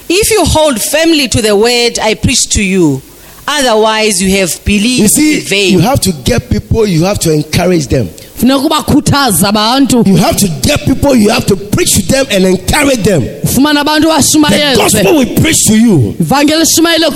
if 0.09 0.31
you 0.31 0.43
hold 0.43 0.81
firmly 0.81 1.27
to 1.29 1.41
the 1.41 1.55
word 1.55 1.99
I 2.01 2.15
preached 2.15 2.51
to 2.53 2.63
you. 2.63 3.01
Otherwise, 3.47 4.19
you 4.23 4.39
have 4.39 4.49
You 4.51 4.59
believed 4.65 5.01
in 5.03 5.07
see, 5.09 5.39
vain. 5.41 5.73
you 5.73 5.79
have 5.79 5.99
to 5.99 6.11
get 6.11 6.49
people, 6.49 6.87
you 6.87 7.03
have 7.03 7.19
to 7.19 7.31
encourage 7.31 7.85
them. 7.85 8.09
Funeka 8.39 8.57
ubakhuthaza 8.65 9.49
abantu 9.49 10.03
You 10.05 10.15
have 10.17 10.37
to 10.39 10.47
get 10.61 10.85
people, 10.85 11.15
you 11.15 11.29
have 11.29 11.45
to 11.47 11.55
preach 11.55 11.91
to 11.95 12.01
them 12.01 12.25
and 12.31 12.45
encourage 12.45 13.03
them. 13.03 13.23
ufumana 13.43 13.81
abantu 13.81 14.07
The 14.07 14.13
bashumayeze 14.15 14.75
gospel 14.75 15.17
we 15.17 15.25
preach 15.25 15.63
to 15.67 15.75
you, 15.77 16.15
ivangeli 16.19 16.65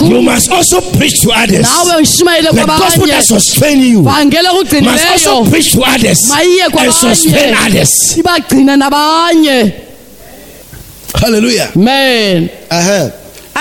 you 0.09 0.21
must 0.21 0.51
also 0.51 0.81
preach 0.81 1.21
to 1.21 1.31
others. 1.31 1.61
nawe 1.61 2.01
ushumayele 2.01 2.49
The 2.49 2.65
gospel 2.65 2.89
kwabanye 2.89 3.11
that 3.11 3.23
sustains 3.25 3.85
you 3.85 4.01
vangeli 4.03 4.81
must 4.81 5.05
also 5.11 5.43
preach 5.49 5.71
to 5.73 5.81
others 5.83 6.29
mayiye 6.29 6.63
and 6.63 6.93
sustain 6.93 7.33
kwabanye 7.33 7.67
others. 7.67 8.17
ibagcina 8.17 8.77
nabanye 8.77 9.73
Hallelujah. 11.13 11.71
amen 11.75 12.49
Uh-huh. 12.71 13.09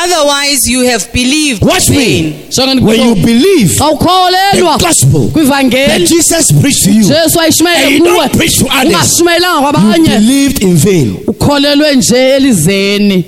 Otherwise, 0.05 0.59
you 0.71 0.85
have 0.91 1.13
believed 1.13 1.63
Watch 1.63 1.89
in 1.89 1.97
me. 1.97 2.05
vain. 2.05 2.35
Jonga 2.51 2.81
When 2.83 3.01
you 3.01 3.15
ndikuso- 3.15 3.25
believe 3.27 3.75
xa 3.75 3.91
ukholelwa 3.91 4.79
the 4.79 4.85
gospel 4.87 5.21
that 5.21 5.33
kwivangeli 5.33 6.07
Jesus 6.09 6.53
preached 6.61 6.85
to 6.85 6.91
you 6.93 7.03
jesu 7.05 7.39
and 7.39 7.47
ayishumayele 7.47 7.97
you 7.97 8.03
kuwe 8.03 8.15
don't 8.15 8.37
preach 8.37 8.59
to 8.59 8.67
others, 8.67 8.85
ungashumayelanga 8.87 9.57
you 9.57 9.73
kwabanye 9.73 10.09
believed 10.09 10.63
in 10.63 10.77
vain. 10.77 11.17
ukholelwe 11.27 11.97
nje 11.97 12.17
elizeni 12.37 13.25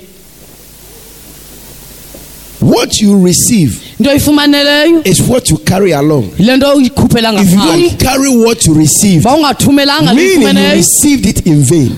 What 2.61 3.01
you 3.01 3.25
receive 3.25 3.71
is 5.03 5.19
what 5.27 5.49
you 5.49 5.57
carry 5.57 5.93
along. 5.93 6.29
yile 6.39 6.57
nto 6.57 6.73
uyikhuphela 6.75 7.33
If 7.33 7.39
you 7.51 7.57
ngaphandle 7.57 7.89
don't 7.89 8.03
carry 8.03 8.29
what 8.29 8.65
you 8.67 8.73
receive, 8.73 9.19
uba 9.19 9.35
ungathumelanga 9.35 10.13
meaning 10.13 10.31
you 10.31 10.47
liyifumeneyo 10.47 10.75
received 10.75 11.25
it 11.25 11.47
in 11.47 11.63
vain, 11.63 11.91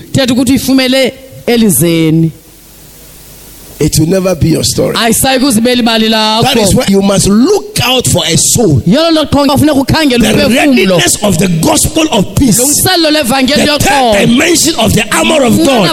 it 3.84 3.98
will 3.98 4.06
never 4.06 4.34
be 4.34 4.48
your 4.48 4.64
story. 4.64 4.94
That 4.94 6.56
is 6.56 6.74
why 6.74 6.86
you 6.88 7.02
must 7.02 7.28
look 7.28 7.76
out 7.84 8.06
for 8.06 8.24
a 8.24 8.36
soul. 8.36 8.80
yelo 8.88 9.10
lo 9.12 9.24
qhonga 9.26 9.56
funeka 9.60 9.80
ukhangele 9.84 10.32
The 10.32 10.48
readiness 10.48 11.22
of 11.22 11.36
the 11.38 11.48
gospel 11.60 12.08
of 12.12 12.34
peace. 12.36 12.56
The 12.56 13.78
third 13.78 14.12
dimension 14.24 14.74
of 14.80 14.92
the 14.94 15.04
armor 15.12 15.44
of 15.44 15.56
God 15.60 15.92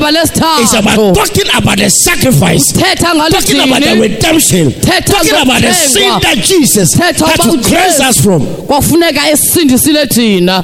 is 0.62 0.74
about 0.74 1.15
talking 1.15 1.50
about 1.53 1.77
the 1.77 1.89
sacrifice, 1.89 2.71
talking 2.71 3.60
about 3.60 3.81
the 3.83 4.00
redemption, 4.00 4.71
talking 4.81 5.36
about 5.36 5.62
the 5.62 5.74
sin 5.74 6.10
that 6.21 6.38
Jesus 6.38 6.93
had 6.93 7.17
to 7.17 7.25
cleanse 7.62 8.00
us 8.00 8.21
from, 8.24 8.41
kwafuneka 8.67 9.29
esindisile 9.31 10.07
thina 10.07 10.63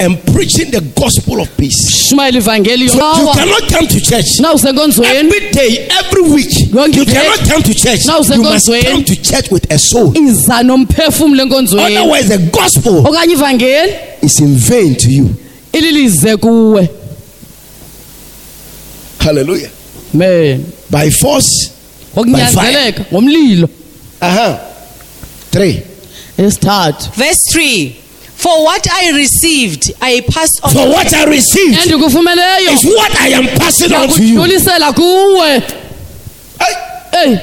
and 0.00 0.18
preaching 0.32 0.70
the 0.70 0.80
gospel 0.80 1.40
of 1.40 1.48
peace. 1.56 1.76
shumayela 2.08 2.38
ivangeli 2.38 2.88
So 2.88 2.96
you 2.96 3.32
cannot 3.34 3.68
come 3.72 3.86
to 3.86 4.00
church 4.00 4.26
na 4.40 4.52
usenkonzweni 4.54 5.18
every 5.18 5.50
day, 5.52 5.88
every 6.00 6.22
week. 6.22 6.50
You 6.96 7.04
cannot 7.04 7.48
come 7.48 7.62
to 7.62 7.74
church. 7.74 8.04
Na 8.06 8.14
You 8.14 8.18
must 8.18 8.30
usenkonzweni. 8.30 8.82
come 8.90 9.04
to 9.04 9.16
church 9.16 9.50
with 9.50 9.70
a 9.72 9.78
soul. 9.78 10.12
iza 10.16 10.62
nomphefumlo 10.62 11.42
enkonzweni 11.42 11.96
Otherwise, 11.96 12.28
the 12.28 12.38
gospel 12.38 13.06
okanye 13.06 13.32
ivangeli 13.34 13.92
is 14.22 14.40
in 14.40 14.56
vain 14.56 14.94
to 14.96 15.10
you. 15.10 15.30
ililize 15.72 16.36
kuwe 16.36 16.88
Hallelujah. 19.18 19.70
men 20.14 20.64
By 20.90 21.10
force. 21.10 21.70
ngokunyanzeleka 22.16 23.04
ngomlilo 23.12 23.68
Uh 24.22 24.28
huh. 24.36 24.56
Three. 25.50 25.82
esithathu 26.38 27.10
Verse 27.16 27.38
3 27.58 27.92
For 28.44 28.62
what 28.64 28.86
I 28.92 29.10
received, 29.16 29.90
I 30.02 30.20
passed 30.30 30.60
on. 30.62 30.70
For 30.72 30.86
what 30.88 31.08
I 31.14 31.24
received 31.24 31.78
endikufumeleyo 31.80 32.72
is 32.76 32.84
what 32.84 33.12
I 33.20 33.28
am 33.28 33.46
passing 33.58 33.92
on 33.94 34.08
to 34.08 34.22
you. 34.22 34.34
ndakudlulisela 34.38 34.92
kuwe 34.92 35.62
Hey. 37.12 37.38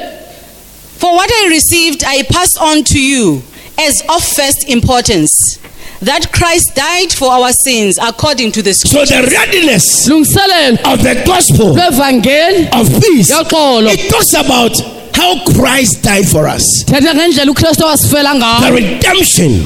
For 1.00 1.12
what 1.16 1.30
I 1.32 1.48
received, 1.50 2.04
I 2.06 2.22
passed 2.24 2.58
on 2.60 2.84
to 2.84 3.00
you 3.00 3.42
as 3.80 4.04
of 4.10 4.24
first 4.24 4.70
importance 4.70 5.58
that 6.02 6.32
Christ 6.32 6.76
died 6.76 7.12
for 7.14 7.32
our 7.32 7.52
sins 7.66 7.98
according 8.02 8.52
to 8.52 8.62
the 8.62 8.74
So 8.74 8.88
scriptures. 8.88 9.10
the 9.10 9.36
readiness 9.38 10.08
lungiselelo 10.10 10.94
of 10.94 11.02
the 11.04 11.16
gospel 11.26 11.74
lwevangeli 11.76 12.70
of 12.80 12.88
peace, 13.02 13.32
yoxolo 13.32 13.90
it 13.92 14.10
talks 14.12 14.34
about 14.34 15.01
how 15.14 15.36
Christ 15.46 16.02
died 16.04 16.28
for 16.28 16.48
us. 16.48 16.64
thetha 16.86 17.14
ngendlela 17.14 17.52
ukristu 17.52 17.84
awasifela 17.86 18.34
The 18.62 18.72
redemption, 18.72 19.66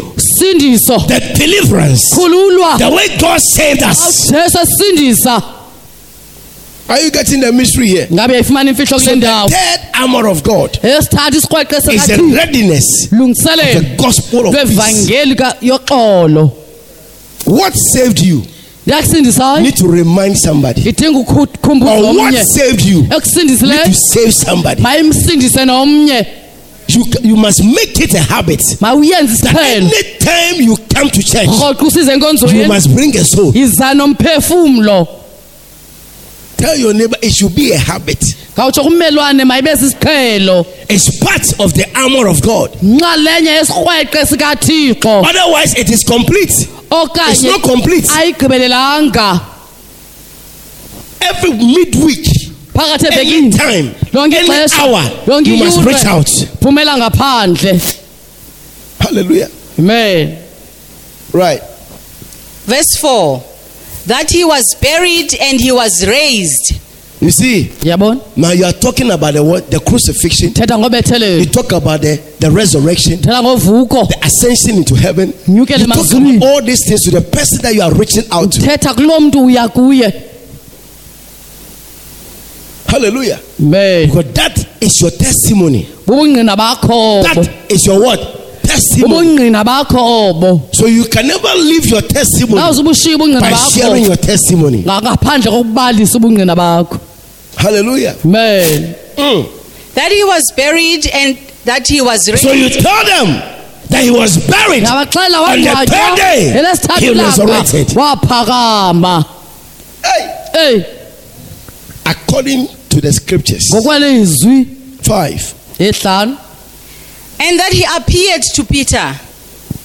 the 1.08 1.20
deliverance, 1.38 2.02
the 2.16 2.90
way 2.96 3.18
God 3.18 3.40
saved 3.42 3.84
us. 3.84 4.32
Are 6.88 7.00
you 7.02 7.10
getting 7.10 7.42
the 7.42 7.52
mystery 7.52 7.88
here? 7.88 8.08
ngabe 8.12 8.34
yayifumana 8.34 8.70
imfihlo 8.72 9.00
So 9.00 9.06
kule 9.06 9.10
the 9.10 9.16
ndawo 9.16 9.50
third 9.50 9.80
armor 9.94 10.28
of 10.28 10.44
God 10.44 10.80
is 10.84 11.10
the 11.10 12.18
readiness, 12.36 13.08
lungiselelo 13.12 13.80
the 13.80 13.96
gospel 14.04 14.48
of 14.48 14.54
peace. 14.56 15.10
lwevangeli 15.10 15.36
What 17.46 17.74
saved 17.76 18.20
you? 18.20 18.44
You 18.86 18.94
yakusindisayo 18.94 19.62
need 19.62 19.76
to 19.78 19.88
remind 19.88 20.38
somebody. 20.38 20.82
Or 20.82 20.86
what 20.86 22.34
omnye 22.34 22.44
saved 22.46 22.82
you? 22.82 23.02
Need 23.02 23.12
ekusindisileyo 23.14 23.84
to 23.86 23.94
save 23.94 24.34
somebody. 24.34 24.82
mayimsindise 24.82 25.66
nomnye 25.66 26.26
You, 26.88 27.04
you 27.24 27.36
must 27.36 27.64
make 27.64 28.00
it 28.00 28.14
a 28.14 28.20
habit. 28.22 28.62
mawuyenze 28.80 29.34
isiqhelo 29.34 29.90
anytime 29.92 30.62
you 30.62 30.78
come 30.94 31.10
to 31.10 31.24
church, 31.24 31.48
usize 31.82 32.06
you 32.06 32.14
enkonzweni 32.14 32.68
must 32.68 32.94
bring 32.94 33.16
a 33.18 33.24
soul. 33.24 33.52
yiza 33.54 33.94
nomphefumlo 33.96 35.08
Tell 36.58 36.78
your 36.78 36.94
neighbor 36.94 37.18
it 37.22 37.32
should 37.34 37.56
be 37.56 37.72
a 37.74 37.78
habit. 37.78 38.24
ngawutsho 38.56 38.84
kummelwane 38.84 39.46
mayibe 39.46 39.76
sisiqhelo 39.78 40.66
It's 40.90 41.20
part 41.20 41.60
of 41.60 41.74
the 41.74 41.86
armor 41.96 42.28
of 42.28 42.40
God. 42.42 42.70
nxalenye 42.84 43.50
yesikrweqe 43.52 44.26
sikathixo 44.26 45.24
Otherwise, 45.26 45.74
it 45.76 45.90
is 45.90 46.04
complete. 46.04 46.54
It's 47.04 47.44
okanye 47.44 47.52
not 47.52 47.62
complete. 47.62 48.06
ayigqibelelanga 48.06 49.42
Every 51.22 51.52
midweek, 51.54 52.26
phakathi 52.74 53.08
any 53.08 53.16
evekini 53.16 53.58
time, 53.58 53.90
lonke 54.14 54.36
any 54.36 54.48
ixesha 54.48 54.80
hour, 54.80 55.02
lonke 55.26 55.48
you 55.48 55.58
must 55.64 55.78
reach 55.84 55.98
iyure 55.98 56.08
out. 56.08 56.28
phumela 56.62 56.98
ngaphandle 56.98 57.80
Hallelujah. 59.00 59.50
amen 59.80 60.38
Right. 61.34 61.62
Verse 62.66 62.98
4 63.02 63.44
That 64.08 64.32
he 64.32 64.46
was 64.46 64.74
buried 64.82 65.34
and 65.42 65.60
he 65.60 65.72
was 65.72 66.06
raised. 66.08 66.80
You 67.26 67.32
see, 67.32 67.64
yabona 67.82 68.22
now 68.38 68.52
you 68.52 68.66
are 68.66 68.72
talking 68.72 69.10
about 69.10 69.34
the 69.34 69.44
what? 69.44 69.72
The 69.72 69.80
crucifixion. 69.80 70.50
You 70.50 71.46
talk 71.48 71.72
about 71.72 72.02
the, 72.02 72.22
the 72.40 72.52
resurrection, 72.52 73.20
the 73.22 74.20
ascension 74.22 74.78
into 74.78 74.94
heaven. 74.94 75.34
You 75.48 75.66
talk 75.66 75.80
about 75.82 76.44
all 76.44 76.62
these 76.62 76.86
things 76.88 77.02
to 77.06 77.10
the 77.12 77.22
person 77.22 77.64
that 77.64 77.74
you 77.74 77.82
are 77.82 77.92
reaching 77.96 78.26
out 78.32 78.52
to. 78.52 78.60
thetha 78.62 78.94
kulo 78.94 79.20
mntu 79.20 79.46
uya 79.46 79.68
kuye 79.70 80.14
Hallelujah. 82.88 83.40
amen 83.60 84.06
Because 84.10 84.32
that 84.34 84.58
is 84.80 85.02
your 85.02 85.12
testimony. 85.12 85.84
bubungqina 86.06 86.56
bakho 86.56 87.22
obo 87.22 87.24
That 87.42 87.72
is 87.72 87.86
your 87.88 88.00
what? 88.04 88.20
Testimony. 88.62 89.26
ubungqina 89.40 89.64
bakho 89.66 90.30
obo 90.30 90.70
So 90.74 90.86
you 90.86 91.06
can 91.06 91.26
never 91.28 91.50
leave 91.56 91.88
your 91.88 92.02
testimony 92.04 92.62
awuze 92.62 92.82
ubushiye 92.82 93.16
ubungqina 93.16 93.42
by 93.42 93.54
sharing 93.56 94.06
your 94.06 94.18
testimony. 94.18 94.84
Nga- 97.58 97.72
ngaphandle 97.72 97.84
kokubalisa 97.84 98.16
ubungqina 98.16 98.16
bakho 98.16 98.16
Hallelujah. 98.16 98.16
amen 98.26 98.96
Mm. 99.18 99.46
That 99.96 100.12
he 100.12 100.24
was 100.26 100.44
buried 100.58 101.08
and 101.08 101.38
that 101.64 101.88
he 101.88 102.02
was 102.02 102.28
raised. 102.28 102.44
So 102.44 102.52
you 102.52 102.70
tell 102.70 103.06
them 103.06 103.42
that 103.90 104.04
he 104.04 104.12
was 104.12 104.38
buried. 104.38 104.84
ngabaxelela 104.84 105.40
On 105.54 105.62
the 105.62 105.70
third 105.70 106.16
day, 106.18 106.52
he 106.52 106.60
elesithathu 106.60 107.14
langa 107.14 107.26
resurrected. 107.26 107.88
waphakama 107.96 109.26
Hey. 110.54 110.86
According 112.06 112.68
to 112.90 113.02
the 113.02 113.12
scriptures. 113.14 113.64
Five. 115.02 115.54
And 117.40 117.60
that 117.60 117.72
he 117.74 117.84
appeared 117.84 118.42
to 118.54 118.64
Peter 118.64 119.20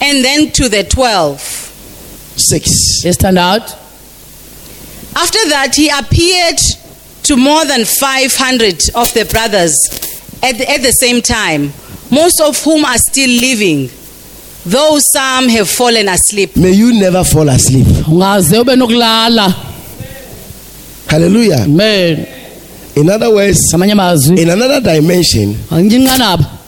and 0.00 0.24
then 0.24 0.50
to 0.52 0.68
the 0.68 0.84
twelve. 0.84 1.40
Six. 2.36 2.70
esithandathu 3.04 3.74
After 5.16 5.48
that, 5.48 5.74
he 5.74 5.88
appeared 5.88 6.58
to 7.24 7.36
more 7.36 7.64
than 7.66 7.84
500 7.84 8.80
of 8.94 9.12
the 9.14 9.24
brothers 9.30 9.72
at 10.42 10.56
the, 10.58 10.70
at 10.70 10.82
the 10.82 10.92
same 10.92 11.20
time, 11.22 11.72
most 12.10 12.40
of 12.40 12.62
whom 12.64 12.84
are 12.84 12.98
still 12.98 13.28
living, 13.40 13.88
though 14.66 14.98
some 15.12 15.48
have 15.48 15.68
fallen 15.68 16.08
asleep. 16.08 16.56
May 16.56 16.72
you 16.72 16.98
never 16.98 17.22
fall 17.24 17.48
asleep. 17.48 17.86
ungaze 17.86 18.56
ube 18.56 18.76
nokulala 18.76 19.54
Hallelujah. 21.08 21.64
amen 21.64 22.26
In 22.96 23.08
other 23.08 23.30
words, 23.32 23.58
in 23.72 24.50
another 24.50 24.80
dimension, 24.80 25.54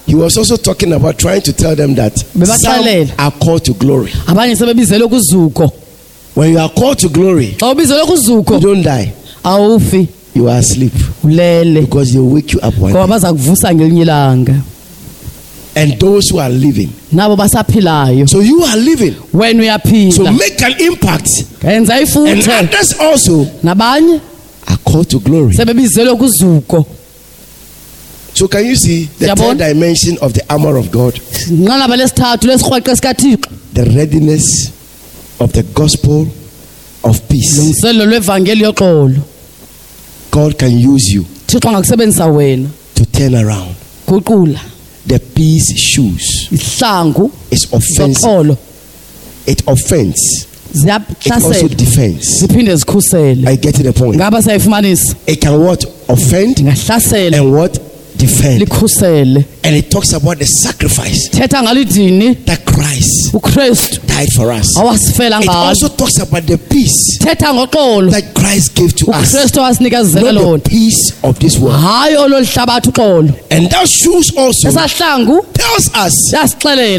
he 0.06 0.14
was 0.14 0.36
also 0.38 0.56
talking 0.56 0.92
about 0.92 1.18
trying 1.18 1.42
to 1.42 1.52
tell 1.52 1.74
them 1.74 1.94
that 1.96 2.16
some 2.16 3.14
are 3.18 3.30
called 3.32 3.64
to 3.64 3.74
glory. 3.74 4.10
abanye 4.26 4.56
sebebizelwe 4.56 5.08
kuzuko 5.08 5.72
When 6.34 6.52
you 6.52 6.58
are 6.58 6.70
called 6.70 6.98
to 7.00 7.08
glory, 7.08 7.56
xa 7.58 7.70
ubizelwe 7.74 8.06
kuzuko 8.06 8.54
you 8.54 8.60
don't 8.60 8.82
die. 8.82 9.12
You 10.34 10.48
are 10.48 10.58
asleep 10.58 10.92
ulele 11.24 11.80
because 11.82 12.12
they 12.12 12.20
wake 12.20 12.52
you 12.54 12.60
up 12.60 12.74
one 12.78 12.92
ngoba 12.92 13.06
baza 13.08 13.32
kuvusa 13.32 13.74
ngelinye 13.74 14.02
ilanga 14.02 14.54
And 15.74 15.98
those 15.98 16.28
who 16.30 16.38
are 16.38 16.50
living. 16.52 16.90
nabo 17.12 17.36
basaphilayo 17.36 18.26
So 18.28 18.40
you 18.40 18.62
are 18.64 18.76
living. 18.76 19.14
wena 19.32 19.78
So 19.78 20.22
uyaphila 20.24 20.32
make 20.38 20.62
an 20.62 20.74
impact. 20.80 21.28
yenza 21.64 21.94
And 21.94 22.08
ifuthe 22.08 22.48
others 22.58 22.92
also 23.00 23.44
nabanye 23.62 24.20
are 24.68 24.78
called 24.84 25.08
to 25.10 25.18
glory. 25.20 25.54
sebebizelwe 25.54 26.16
kuzuko 26.16 26.86
So 28.34 28.48
can 28.48 28.64
you 28.64 28.76
see 28.76 29.04
the 29.18 29.26
Siyabona? 29.26 29.36
third 29.36 29.58
dimension 29.58 30.16
of 30.22 30.32
the 30.32 30.42
armor 30.50 30.76
of 30.76 30.90
God? 30.90 31.14
nqanaba 31.50 31.96
lesithathu 31.96 32.46
lesirhweqe 32.48 32.94
sikathixo 32.96 33.50
The 33.74 33.84
readiness 33.84 34.70
of 35.40 35.52
the 35.52 35.62
gospel 35.62 36.26
of 37.04 37.20
peace. 37.28 37.58
lungiselelo 37.58 38.06
lwevangeli 38.06 38.62
yoxolo 38.64 39.16
God 40.32 40.54
can 40.58 40.72
use 40.94 41.12
you 41.14 41.24
thixo 41.46 41.68
angakusebenzisa 41.68 42.26
wena 42.26 42.68
to 42.94 43.04
turn 43.04 43.34
around. 43.34 43.74
guqula 44.06 44.60
The 45.06 45.18
peace 45.18 45.74
shoes 45.76 46.48
isihlangu 46.52 47.30
is 47.50 47.64
offensive. 47.72 48.12
zoxolo 48.20 48.56
It 49.46 49.62
offends. 49.66 50.46
It 50.74 50.88
also 50.88 51.08
ziyahlasela 51.28 51.68
defends. 51.76 52.38
ziphinde 52.40 52.76
zikhusele 52.76 53.48
I 53.48 53.56
get 53.56 53.74
to 53.74 53.82
the 53.82 53.92
point. 53.92 54.16
ngaba 54.16 54.42
siyayifumanisa 54.42 55.14
It 55.26 55.40
can 55.40 55.58
what? 55.60 55.84
Offend 56.08 56.58
and 57.34 57.52
what? 57.52 57.78
Defend. 58.22 58.60
likhusele 58.60 59.44
And 59.64 59.76
it 59.76 59.90
talks 59.90 60.12
about 60.12 60.38
the 60.38 60.46
sacrifice 60.46 61.28
thetha 61.30 61.62
ngalidini 61.62 62.34
that 62.46 62.64
Christ 62.64 63.34
ukristu 63.34 64.00
died 64.06 64.28
for 64.36 64.52
us. 64.52 64.66
awasifela 64.78 65.40
It 65.40 65.46
ngalo 65.46 65.68
also 65.68 65.88
talks 65.88 66.18
about 66.18 66.46
the 66.46 66.56
peace 66.58 67.18
thetha 67.18 67.52
ngoxolo 67.54 68.10
that 68.10 68.34
Christ 68.34 68.74
gave 68.76 68.92
to 68.96 69.10
us. 69.10 69.34
ukristu 69.34 69.60
awasinikezele 69.60 70.32
Not 70.32 70.34
lona 70.34 70.58
the 70.58 70.70
peace 70.70 71.12
of 71.22 71.38
this 71.38 71.58
world. 71.58 71.80
hayi 71.80 72.16
ololu 72.16 72.46
hlabathi 72.46 72.88
uxolo 72.88 73.34
And 73.50 73.68
that 73.70 73.88
shoes 73.88 74.30
also 74.36 74.68
esahlangu 74.68 75.40
tells 75.54 75.90
us 75.94 76.14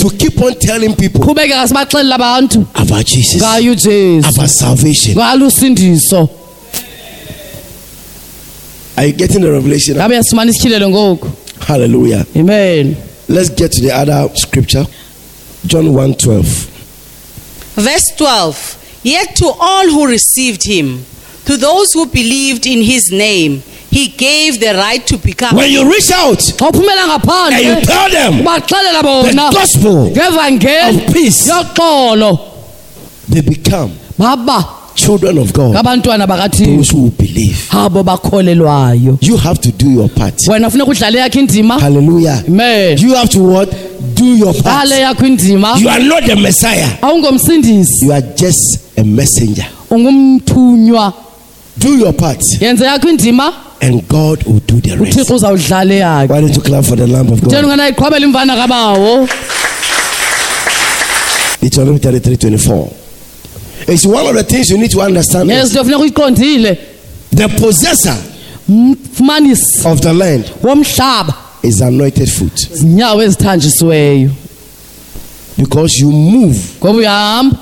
to 0.02 0.10
keep 0.18 0.42
on 0.42 0.54
telling 0.56 0.94
people 0.96 1.22
qhubekeka 1.22 1.68
sibaxelela 1.68 2.16
abantu 2.16 2.66
about 2.76 3.06
Jesus, 3.06 3.42
ujesu 3.72 4.28
about 4.30 4.50
salvation. 4.50 5.16
ngalo 5.16 5.48
usindiso 5.48 6.30
Are 8.98 9.06
you 9.08 9.14
getting 9.14 9.42
the 9.42 9.52
revelation? 9.52 9.96
ngabe 9.98 10.16
yasifumana 10.16 10.52
isityhilelo 10.52 10.90
ngoku 10.90 11.30
Hallelujah. 11.68 12.26
amen 12.36 12.96
Let's 13.30 13.50
get 13.50 13.72
to 13.72 13.82
the 13.82 13.92
other 13.92 14.30
scripture. 14.36 14.86
John 15.66 15.94
1 15.94 16.16
12. 16.16 16.46
Verse 17.76 18.04
12 18.18 19.00
Yet 19.04 19.36
to 19.38 19.52
all 19.60 19.90
who 19.90 20.08
received 20.08 20.66
him, 20.66 21.06
to 21.46 21.58
those 21.58 21.92
who 21.94 22.06
believed 22.06 22.66
in 22.66 22.84
his 22.84 23.12
name, 23.12 23.62
he 23.90 24.08
gave 24.10 24.60
the 24.60 24.74
right 24.76 25.06
to 25.08 25.18
become. 25.18 25.56
When 25.56 25.70
you 25.72 25.90
reach 25.90 26.12
out 26.12 26.38
xa 26.40 26.70
uphumela 26.70 27.04
and 27.04 27.12
ngaphandle 27.12 27.64
you 27.64 27.86
tell 27.86 28.10
them 28.10 28.34
ubaxelela 28.42 29.02
the 29.02 29.04
bona 29.04 29.50
gospel 29.52 30.08
of 30.08 31.14
peace, 31.14 31.48
yoxolo 31.50 32.40
they 33.30 33.42
become 33.42 33.92
baba 34.18 34.83
children 34.96 35.38
of 35.38 35.52
God. 35.54 35.74
bakathixo 35.76 36.66
Those 36.78 36.90
who 36.92 37.10
believe. 37.12 37.58
abo 37.72 38.04
bakholelwayo 38.04 39.18
You 39.22 39.38
have 39.38 39.60
to 39.62 39.72
do 39.72 39.90
your 39.92 40.10
part. 40.10 40.36
wena 40.50 40.70
funeka 40.70 40.92
udlale 40.92 41.20
yakho 41.20 41.40
indima 41.40 41.80
Hallelujah. 41.80 42.44
amen 42.48 42.98
You 43.00 43.14
have 43.16 43.30
to 43.30 43.40
what? 43.40 43.70
Do 44.16 44.26
your 44.26 44.54
part. 44.54 44.88
dlale 44.88 45.02
yakho 45.02 45.26
indima 45.28 45.76
You 45.80 45.90
are 45.90 46.04
not 46.04 46.24
the 46.26 46.36
Messiah. 46.36 46.90
awungomsindisi 47.02 48.06
You 48.06 48.12
are 48.14 48.22
just 48.36 48.80
a 48.98 49.04
messenger. 49.04 49.66
ungumthunywa 49.90 51.14
Do 51.78 51.98
your 51.98 52.14
part, 52.14 52.42
yenze 52.62 52.86
yakho 52.86 53.10
indima 53.10 53.54
and 53.82 54.08
God 54.08 54.44
will 54.46 54.62
do 54.68 54.80
the 54.80 54.96
rest. 54.96 55.18
uthixo 55.18 55.36
uzawudlale 55.36 55.98
yakhe 55.98 56.34
Why 56.34 56.42
don't 56.42 56.56
you 56.56 56.62
clap 56.62 56.86
for 56.86 56.96
the 56.98 57.08
Lamb 57.08 57.32
of 57.34 57.42
God? 57.42 57.54
ungana 57.66 57.90
iqhwabela 57.90 58.26
imvana 58.26 58.56
kabawo 58.56 59.28
Deuteronomy 61.62 62.00
33 62.00 62.36
24. 62.38 62.88
It's 63.88 64.06
one 64.06 64.26
of 64.28 64.36
the 64.36 64.44
things 64.44 64.70
you 64.70 64.78
need 64.78 64.92
to 64.92 65.02
understand. 65.02 65.50
uyiqondile 65.50 66.78
The 67.32 67.48
possessor 67.50 68.16
of 69.86 70.02
the 70.02 70.14
land 70.14 70.46
womhlaba 70.64 71.34
is 71.64 71.82
anointed 71.82 72.30
foot 72.30 72.70
zinyawo 72.74 73.24
ezithanjisiweyo 73.24 74.30
because 75.58 76.00
you 76.02 76.12
move 76.12 76.58
ngoba 76.80 76.98
uyahamba 76.98 77.58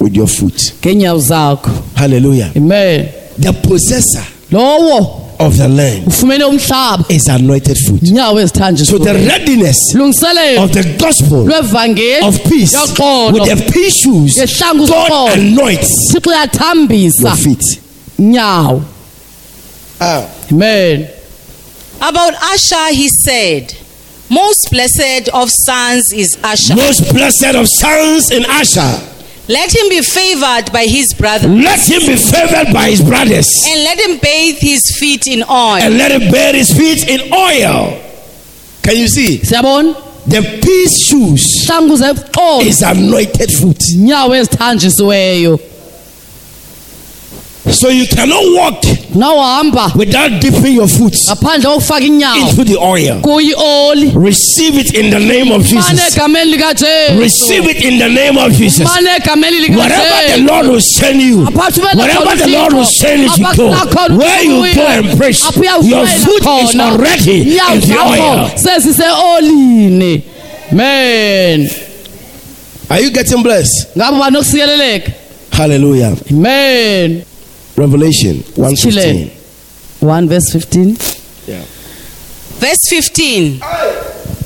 with 0.00 0.16
your 0.16 0.28
foot. 0.28 0.72
ngeenyawo 0.80 1.18
zakho 1.20 1.70
Hallelujah. 1.94 2.50
amen 2.56 3.08
The 3.38 3.52
possessor 3.52 4.24
lowo 4.50 5.25
of 5.38 5.56
the 5.56 5.68
land 5.68 6.06
ufumene 6.06 6.44
umhlaba. 6.44 7.04
is 7.10 7.28
anointed 7.28 7.76
foot. 7.86 8.00
zinyawo 8.00 8.84
So 8.86 8.98
the 8.98 9.14
readiness 9.14 9.78
lungiselelo 9.94 10.64
of 10.64 10.72
the 10.72 10.96
gospel 10.98 11.46
of 11.52 12.44
peace 12.44 12.74
with 13.32 13.44
the 13.48 13.70
peace 13.72 14.00
shoes, 14.00 14.36
ngehlangu 14.38 14.86
God 14.88 15.10
zoxolo 15.10 15.32
anoints 15.32 16.12
thixo 16.12 17.20
your 17.22 17.36
feet. 17.36 17.62
nyawo. 18.18 18.82
Ah, 20.00 20.28
amen. 20.52 21.08
About 22.00 22.34
Asher, 22.34 22.94
he 22.94 23.08
said, 23.08 23.74
Most 24.28 24.68
blessed 24.70 25.30
of 25.32 25.50
sons 25.50 26.04
is 26.14 26.36
Asher. 26.42 26.74
most 26.76 27.12
blessed 27.14 27.54
of 27.54 27.66
sons 27.68 28.30
in 28.30 28.44
Asher. 28.44 29.00
Let 29.48 29.72
him 29.74 29.88
be 29.88 30.02
favored 30.02 30.72
by 30.72 30.86
his 30.86 31.14
brothers. 31.14 31.48
Let 31.50 31.78
him 31.88 32.00
be 32.06 32.16
favored 32.16 32.72
by 32.74 32.90
his 32.90 33.00
brothers 33.00 33.48
and 33.68 33.84
let 33.84 33.98
him 33.98 34.18
bathe 34.18 34.58
his 34.58 34.82
feet 34.98 35.26
in 35.28 35.42
oil. 35.44 35.76
and 35.78 35.96
let 35.96 36.10
him 36.10 36.30
bathe 36.32 36.56
his 36.56 36.72
feet 36.72 37.06
in 37.08 37.32
oil. 37.32 38.02
Can 38.82 38.96
you 38.96 39.08
see? 39.08 39.38
siyabona 39.38 39.94
The 40.26 40.42
peace 40.60 41.06
shoes 41.06 41.66
zeqolo 41.68 42.26
oh. 42.36 42.60
is 42.60 42.82
anointed 42.82 43.50
foot. 43.52 43.78
nyawo 43.96 44.34
So 47.70 47.88
you 47.88 48.06
cannot 48.08 48.42
walk 48.54 48.82
nawuhamba 49.16 49.92
without 49.96 50.32
dipping 50.40 50.74
your 50.76 50.88
foot 50.88 51.14
ngaphandle 51.28 51.70
kokufaka 51.70 52.04
inyawo 52.06 52.36
into 52.48 52.64
the 52.64 52.76
oil. 52.76 53.20
kuyi-oli 53.20 54.12
Receive 54.14 54.80
it 54.80 54.94
in 54.94 55.10
the 55.10 55.18
name 55.18 55.52
of 55.52 55.72
mane 55.72 55.82
Jesus. 55.82 56.16
egameni 56.16 56.50
likajesu 56.50 57.20
Receive 57.20 57.70
it 57.70 57.84
in 57.84 57.98
the 57.98 58.08
name 58.08 58.38
of 58.38 58.52
Jesus. 58.52 58.84
mane 58.94 59.10
egameni 59.16 59.56
Wherever 59.76 60.36
the 60.36 60.42
Lord 60.42 60.66
will 60.66 60.80
send 60.80 61.20
you, 61.22 61.44
wherever 61.46 62.36
the 62.36 62.48
Lord 62.52 62.72
will 62.72 62.84
send 62.84 63.22
you 63.22 63.28
to 63.28 63.56
go, 63.56 64.16
where 64.16 64.42
you 64.44 64.74
go 64.74 64.86
and 64.86 65.18
preach, 65.18 65.40
your 65.82 66.06
foot 66.06 66.42
is 66.62 66.74
already 66.80 67.42
in 67.42 67.80
the 67.80 67.98
oil. 67.98 68.48
sezise-olini 68.56 70.22
men 70.72 71.68
Are 72.90 73.00
you 73.00 73.10
getting 73.10 73.42
blessed? 73.42 73.88
ngabo 73.96 74.18
banokusikeleleka 74.18 75.12
Hallelujah. 75.52 76.16
men 76.30 77.24
Revelation 77.76 78.42
1:15. 78.56 79.30
1 80.00 80.28
verse 80.28 80.50
15 80.52 80.96
Yeah. 81.46 81.62
Verse 82.58 82.78
15. 82.90 83.60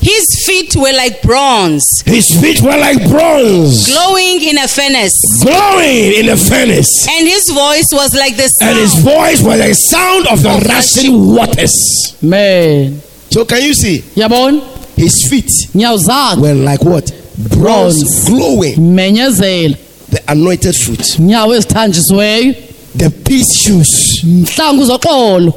His 0.01 0.25
feet 0.47 0.75
were 0.75 0.91
like 0.93 1.21
bronze, 1.21 1.83
His 2.05 2.25
feet 2.41 2.59
were 2.61 2.75
like 2.77 3.07
bronze, 3.07 3.87
glowing 3.87 4.41
in 4.41 4.57
a 4.57 4.67
furnace, 4.67 5.13
glowing 5.43 6.13
in 6.19 6.25
the 6.25 6.35
furnace, 6.37 6.89
and 7.07 7.27
his 7.27 7.49
voice 7.51 7.85
was 7.93 8.13
like 8.15 8.35
the 8.35 8.49
and 8.61 8.77
his 8.79 8.95
voice 8.95 9.41
was 9.43 9.59
like 9.59 9.75
sound 9.75 10.25
of 10.27 10.41
the 10.41 10.67
rushing 10.67 11.35
waters. 11.35 12.15
men 12.21 12.99
So 13.29 13.45
can 13.45 13.61
you 13.61 13.73
see? 13.75 14.03
yabona 14.15 14.61
His 14.97 15.27
feet 15.29 15.49
were 15.75 16.53
like 16.55 16.83
what? 16.83 17.11
Bronze, 17.37 18.25
glowing. 18.27 18.75
menyezela 18.95 19.77
The 20.09 20.21
anointed 20.27 20.75
ezithanjisiweyo 20.75 22.55
the 22.97 23.09
peace 23.09 23.53
shoes. 23.63 24.23
mhlangu 24.23 24.85
zoxolo 24.85 25.53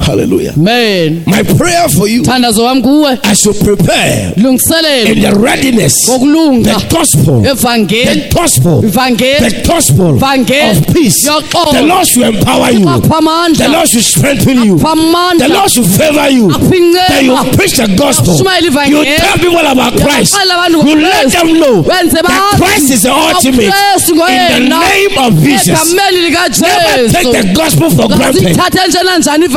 Hallelujah. 0.00 0.52
men 0.56 1.22
My 1.26 1.42
prayer 1.42 1.88
for 1.88 2.08
you 2.08 2.22
thandazo 2.22 2.64
wami 2.64 2.82
kuwe 2.82 3.18
as 3.22 3.44
you 3.46 3.52
prepare 3.54 4.32
lungiselele 4.36 5.12
in 5.12 5.20
the 5.22 5.32
readiness, 5.38 5.94
ngokulunga 6.08 6.74
the 6.74 6.86
gospel, 6.96 7.46
evangeli 7.46 8.20
the 8.20 8.34
gospel, 8.34 8.82
ivangeli 8.84 9.50
the 9.50 9.68
gospel 9.68 10.16
of 10.16 10.86
peace. 10.94 11.26
Yoxolo. 11.26 11.72
The 11.72 11.82
Lord 11.82 12.06
should 12.06 12.34
empower 12.34 12.70
you. 12.70 12.84
The 12.84 13.68
Lord 13.68 13.88
should 13.88 14.04
strengthen 14.04 14.64
you. 14.64 14.78
The 14.78 15.48
Lord 15.48 15.70
should 15.70 15.86
favor 15.86 16.28
you. 16.30 16.48
That 16.48 17.22
you 17.22 17.36
preach 17.56 17.76
the 17.76 17.88
gospel. 17.96 18.34
You 18.88 19.04
tell 19.16 19.36
people 19.38 19.66
about 19.66 19.94
Christ. 20.00 20.34
You 20.34 20.96
let 20.96 21.30
them 21.32 21.60
know 21.60 21.82
Wenze 21.82 22.22
that 22.22 22.54
Christ 22.56 22.90
is 22.90 23.02
the 23.02 23.12
ultimate. 23.12 23.74
In 24.30 24.48
the 24.52 24.78
name 24.80 25.18
of 25.18 25.34
Jesus. 25.42 25.92
Never 25.92 27.08
take 27.08 27.32
the 27.32 27.52
gospel 27.54 27.90
for 27.90 28.08
granted. 28.08 28.56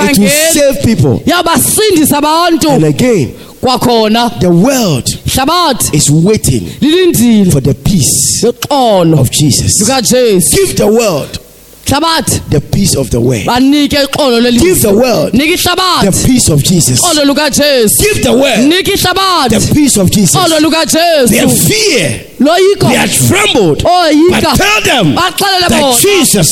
It 0.04 0.18
will 0.20 0.33
save 0.54 0.82
people. 0.84 1.22
yabasindisa 1.26 2.18
abantu. 2.18 2.70
And 2.70 2.86
again, 2.86 3.34
kwakhona 3.62 4.30
the 4.40 4.50
world 4.50 5.06
hlabathi 5.26 5.94
is 5.96 6.10
waiting 6.10 6.62
lilindile. 6.82 7.52
for 7.52 7.62
the 7.62 7.74
peace 7.74 8.42
yoxolo. 8.44 9.20
of 9.20 9.30
Jesus. 9.32 9.80
lukajesu 9.82 10.56
Give 10.56 10.76
the 10.78 10.88
world 10.88 11.40
hlabathi 11.86 12.40
the 12.50 12.60
peace 12.62 12.96
of 12.96 13.10
the 13.10 13.20
way. 13.20 13.44
banike 13.46 13.96
ixolo 13.96 14.42
Give 14.52 14.82
the 14.82 14.94
world 14.94 15.34
nika 15.34 15.58
the 15.58 16.24
peace 16.26 16.50
of 16.50 16.64
Jesus. 16.64 17.00
ixolo 17.00 17.26
lukajesu 17.26 18.04
Give 18.04 18.24
the 18.24 18.32
world 18.34 18.68
nika 18.68 18.92
ihlabathi 18.92 19.60
the 19.60 19.74
peace 19.74 19.98
of 19.98 20.10
Jesus. 20.12 20.32
Their 20.34 20.60
lukajesu 20.62 21.50
fear, 21.68 22.10
loyiko 22.10 22.33
they 22.44 22.98
are 22.98 23.08
trembled. 23.08 23.84
But 23.84 24.44
tell 24.56 24.82
them 24.82 25.16
that 25.16 26.00
Jesus 26.02 26.50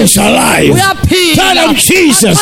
is 0.00 0.16
alive. 0.16 0.76
Tell 1.34 1.54
them 1.54 1.74
Jesus 1.74 2.38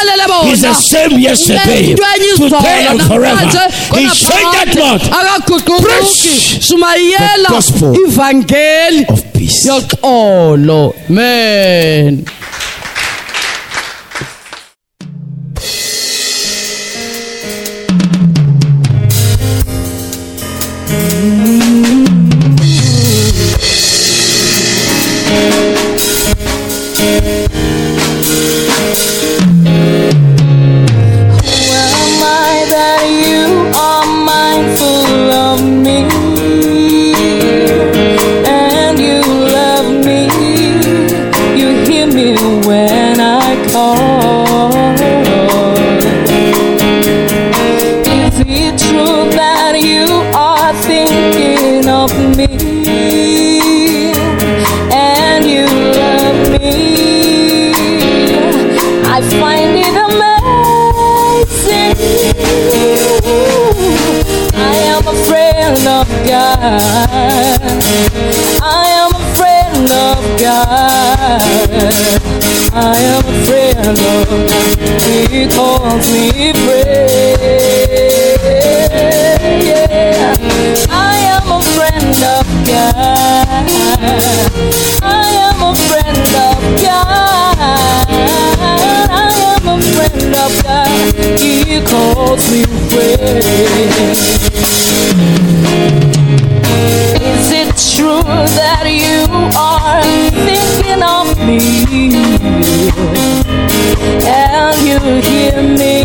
is 0.47 0.61
the 0.63 0.75
same 0.75 1.19
yesterday, 1.19 1.95
Lento 1.95 2.05
enye 2.15 2.33
izolo 2.35 2.59
today, 2.59 2.87
and 2.89 3.03
forever. 3.03 3.47
He 3.95 4.09
changed 4.11 4.79
not 4.79 5.03
Preach 5.83 6.71
the 6.71 7.47
gospel 7.49 7.95
of 9.09 9.33
peace. 9.33 9.67
yoxolo 9.67 10.95
man 11.09 12.19
am 12.19 12.42
He 91.39 91.81
calls 91.83 92.51
me 92.51 92.63
friend. 92.91 93.45
Is 97.21 97.51
it 97.53 97.71
true 97.95 98.23
that 98.59 98.87
you 98.87 99.27
are 99.57 100.03
thinking 100.47 101.03
of 101.03 101.27
me? 101.47 101.59
And 104.25 104.77
you 104.87 104.99
hear 105.29 105.63
me 105.63 106.05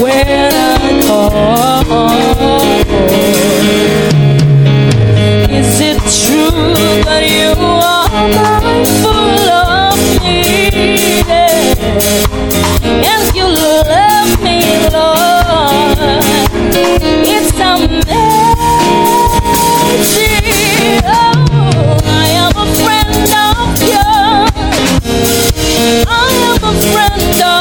when 0.00 0.52
I 0.52 0.56
call. 1.06 2.10
Is 5.50 5.80
it 5.80 5.98
true 6.26 6.74
that 7.04 7.24
you 7.28 7.52
are 7.58 8.08
mindful 8.38 9.48
of 9.50 9.98
me? 10.22 10.42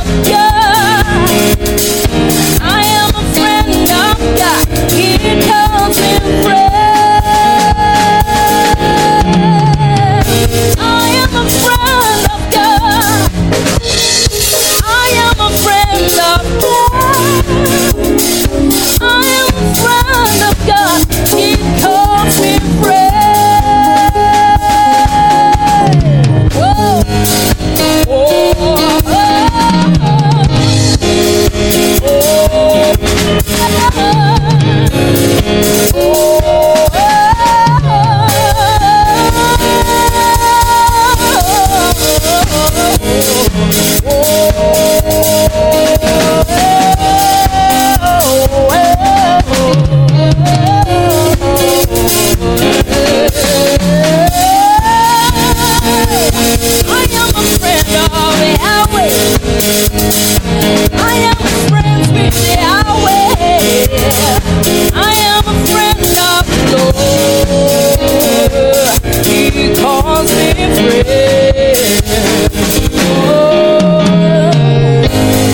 Friend 0.03 0.30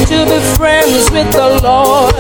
to 0.07 0.25
be 0.25 0.39
friends 0.55 1.09
with 1.11 1.31
the 1.31 1.59
Lord 1.63 2.15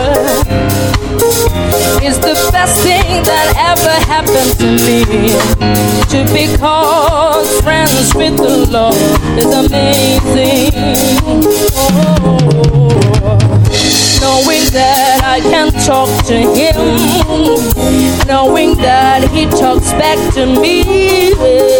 is 2.03 2.19
the 2.19 2.35
best 2.51 2.81
thing 2.83 3.23
that 3.23 3.53
ever 3.57 3.95
happened 4.07 4.53
to 4.59 4.67
me 4.85 5.03
To 6.13 6.19
be 6.33 6.45
cause 6.57 7.61
friends 7.61 8.13
with 8.15 8.37
the 8.37 8.67
Lord 8.71 8.95
is 9.37 9.45
amazing 9.45 10.71
oh, 12.23 12.47
Knowing 14.21 14.65
that 14.71 15.21
I 15.23 15.39
can 15.41 15.71
talk 15.85 16.09
to 16.27 16.35
him 16.35 16.77
Knowing 18.27 18.75
that 18.77 19.29
he 19.31 19.45
talks 19.45 19.91
back 19.93 20.33
to 20.33 20.45
me. 20.45 21.76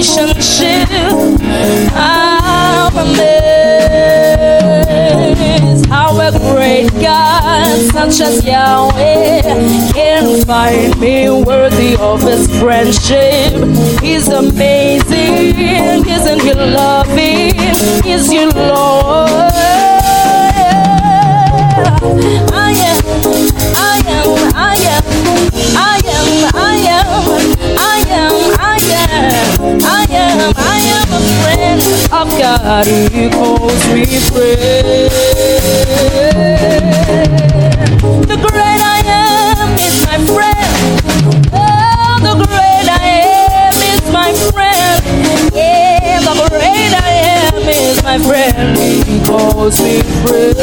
Relationship. 0.00 0.88
I'm 1.92 2.96
amazed 2.96 3.20
how 5.86 6.18
a 6.18 6.30
great 6.54 6.90
God 7.02 7.76
such 7.92 8.20
as 8.20 8.44
Yahweh 8.44 9.42
can 9.92 10.44
find 10.46 10.98
me 10.98 11.28
worthy 11.30 11.96
of 11.98 12.22
His 12.22 12.48
friendship. 12.58 13.52
He's 14.00 14.28
amazing, 14.28 16.06
isn't 16.08 16.40
He 16.40 16.54
loving? 16.54 17.54
Is 18.06 18.30
He 18.30 18.46
Lord? 18.46 19.52
I 22.52 22.72
am, 22.88 23.04
I 23.76 24.02
am, 24.06 24.28
I 24.54 24.76
am, 24.94 25.04
I 25.76 26.00
am, 26.06 26.26
I 26.54 26.76
am, 26.88 27.59
I 29.12 30.06
am, 30.10 30.54
I 30.56 30.78
am, 30.96 31.08
a 31.12 31.20
friend 31.42 31.82
of 32.12 32.28
God. 32.38 32.86
He 32.86 33.28
calls 33.30 33.82
me 33.92 34.06
friend. 34.30 35.10
The 38.30 38.36
great 38.36 38.80
I 38.80 39.02
am 39.06 39.74
is 39.78 39.96
my 40.06 40.18
friend. 40.30 40.70
Oh, 41.52 42.18
the 42.22 42.34
great 42.46 42.88
I 42.88 42.92
am 43.50 43.74
is 43.90 44.04
my 44.12 44.32
friend. 44.52 45.02
Yeah, 45.54 46.20
the 46.20 46.34
great 46.48 46.94
I 46.94 47.10
am 47.42 47.68
is 47.68 48.02
my 48.02 48.18
friend. 48.18 48.78
He 48.78 49.20
calls 49.24 49.80
me 49.80 50.02
friend. 50.24 50.56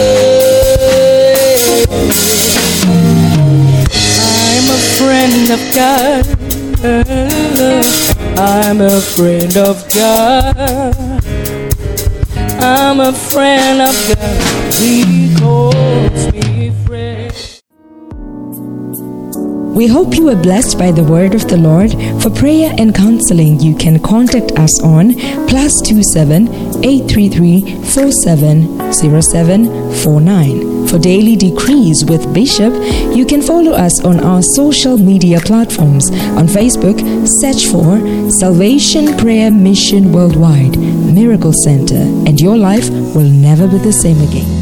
I'm 4.20 4.68
a 4.72 4.80
friend 4.98 5.52
of 5.52 5.62
God. 5.76 6.47
I'm 6.80 6.86
a 8.82 9.02
friend 9.02 9.58
of 9.58 9.84
God. 9.94 10.56
I'm 12.62 13.00
a 13.00 13.12
friend 13.12 13.82
of 13.82 13.96
God. 14.08 14.74
He 14.76 15.34
calls 15.36 16.32
me 16.32 16.70
friend. 16.86 17.34
We 19.76 19.88
hope 19.88 20.16
you 20.16 20.26
were 20.26 20.36
blessed 20.36 20.78
by 20.78 20.92
the 20.92 21.04
word 21.04 21.34
of 21.34 21.48
the 21.48 21.58
Lord. 21.58 21.94
For 22.22 22.30
prayer 22.30 22.72
and 22.78 22.94
counseling, 22.94 23.60
you 23.60 23.76
can 23.76 23.98
contact 24.00 24.52
us 24.60 24.80
on 24.84 25.16
plus 25.48 25.72
two 25.84 26.04
seven 26.14 26.48
eight 26.86 27.10
three 27.10 27.30
three 27.30 27.62
four 27.86 28.12
seven 28.24 28.94
zero 28.94 29.22
seven 29.22 29.92
four 29.96 30.22
nine. 30.22 30.77
For 30.90 30.98
daily 30.98 31.36
decrees 31.36 32.06
with 32.06 32.34
Bishop, 32.34 32.74
you 33.16 33.26
can 33.26 33.42
follow 33.42 33.74
us 33.74 34.04
on 34.06 34.22
our 34.22 34.42
social 34.56 34.98
media 34.98 35.40
platforms. 35.42 36.10
On 36.40 36.48
Facebook, 36.48 36.98
search 37.42 37.68
for 37.68 38.00
Salvation 38.40 39.18
Prayer 39.18 39.52
Mission 39.52 40.14
Worldwide 40.14 40.78
Miracle 40.78 41.54
Center, 41.66 42.02
and 42.26 42.40
your 42.40 42.58
life 42.58 42.90
will 42.90 43.30
never 43.30 43.68
be 43.68 43.80
the 43.80 43.94
same 43.94 44.22
again. 44.22 44.57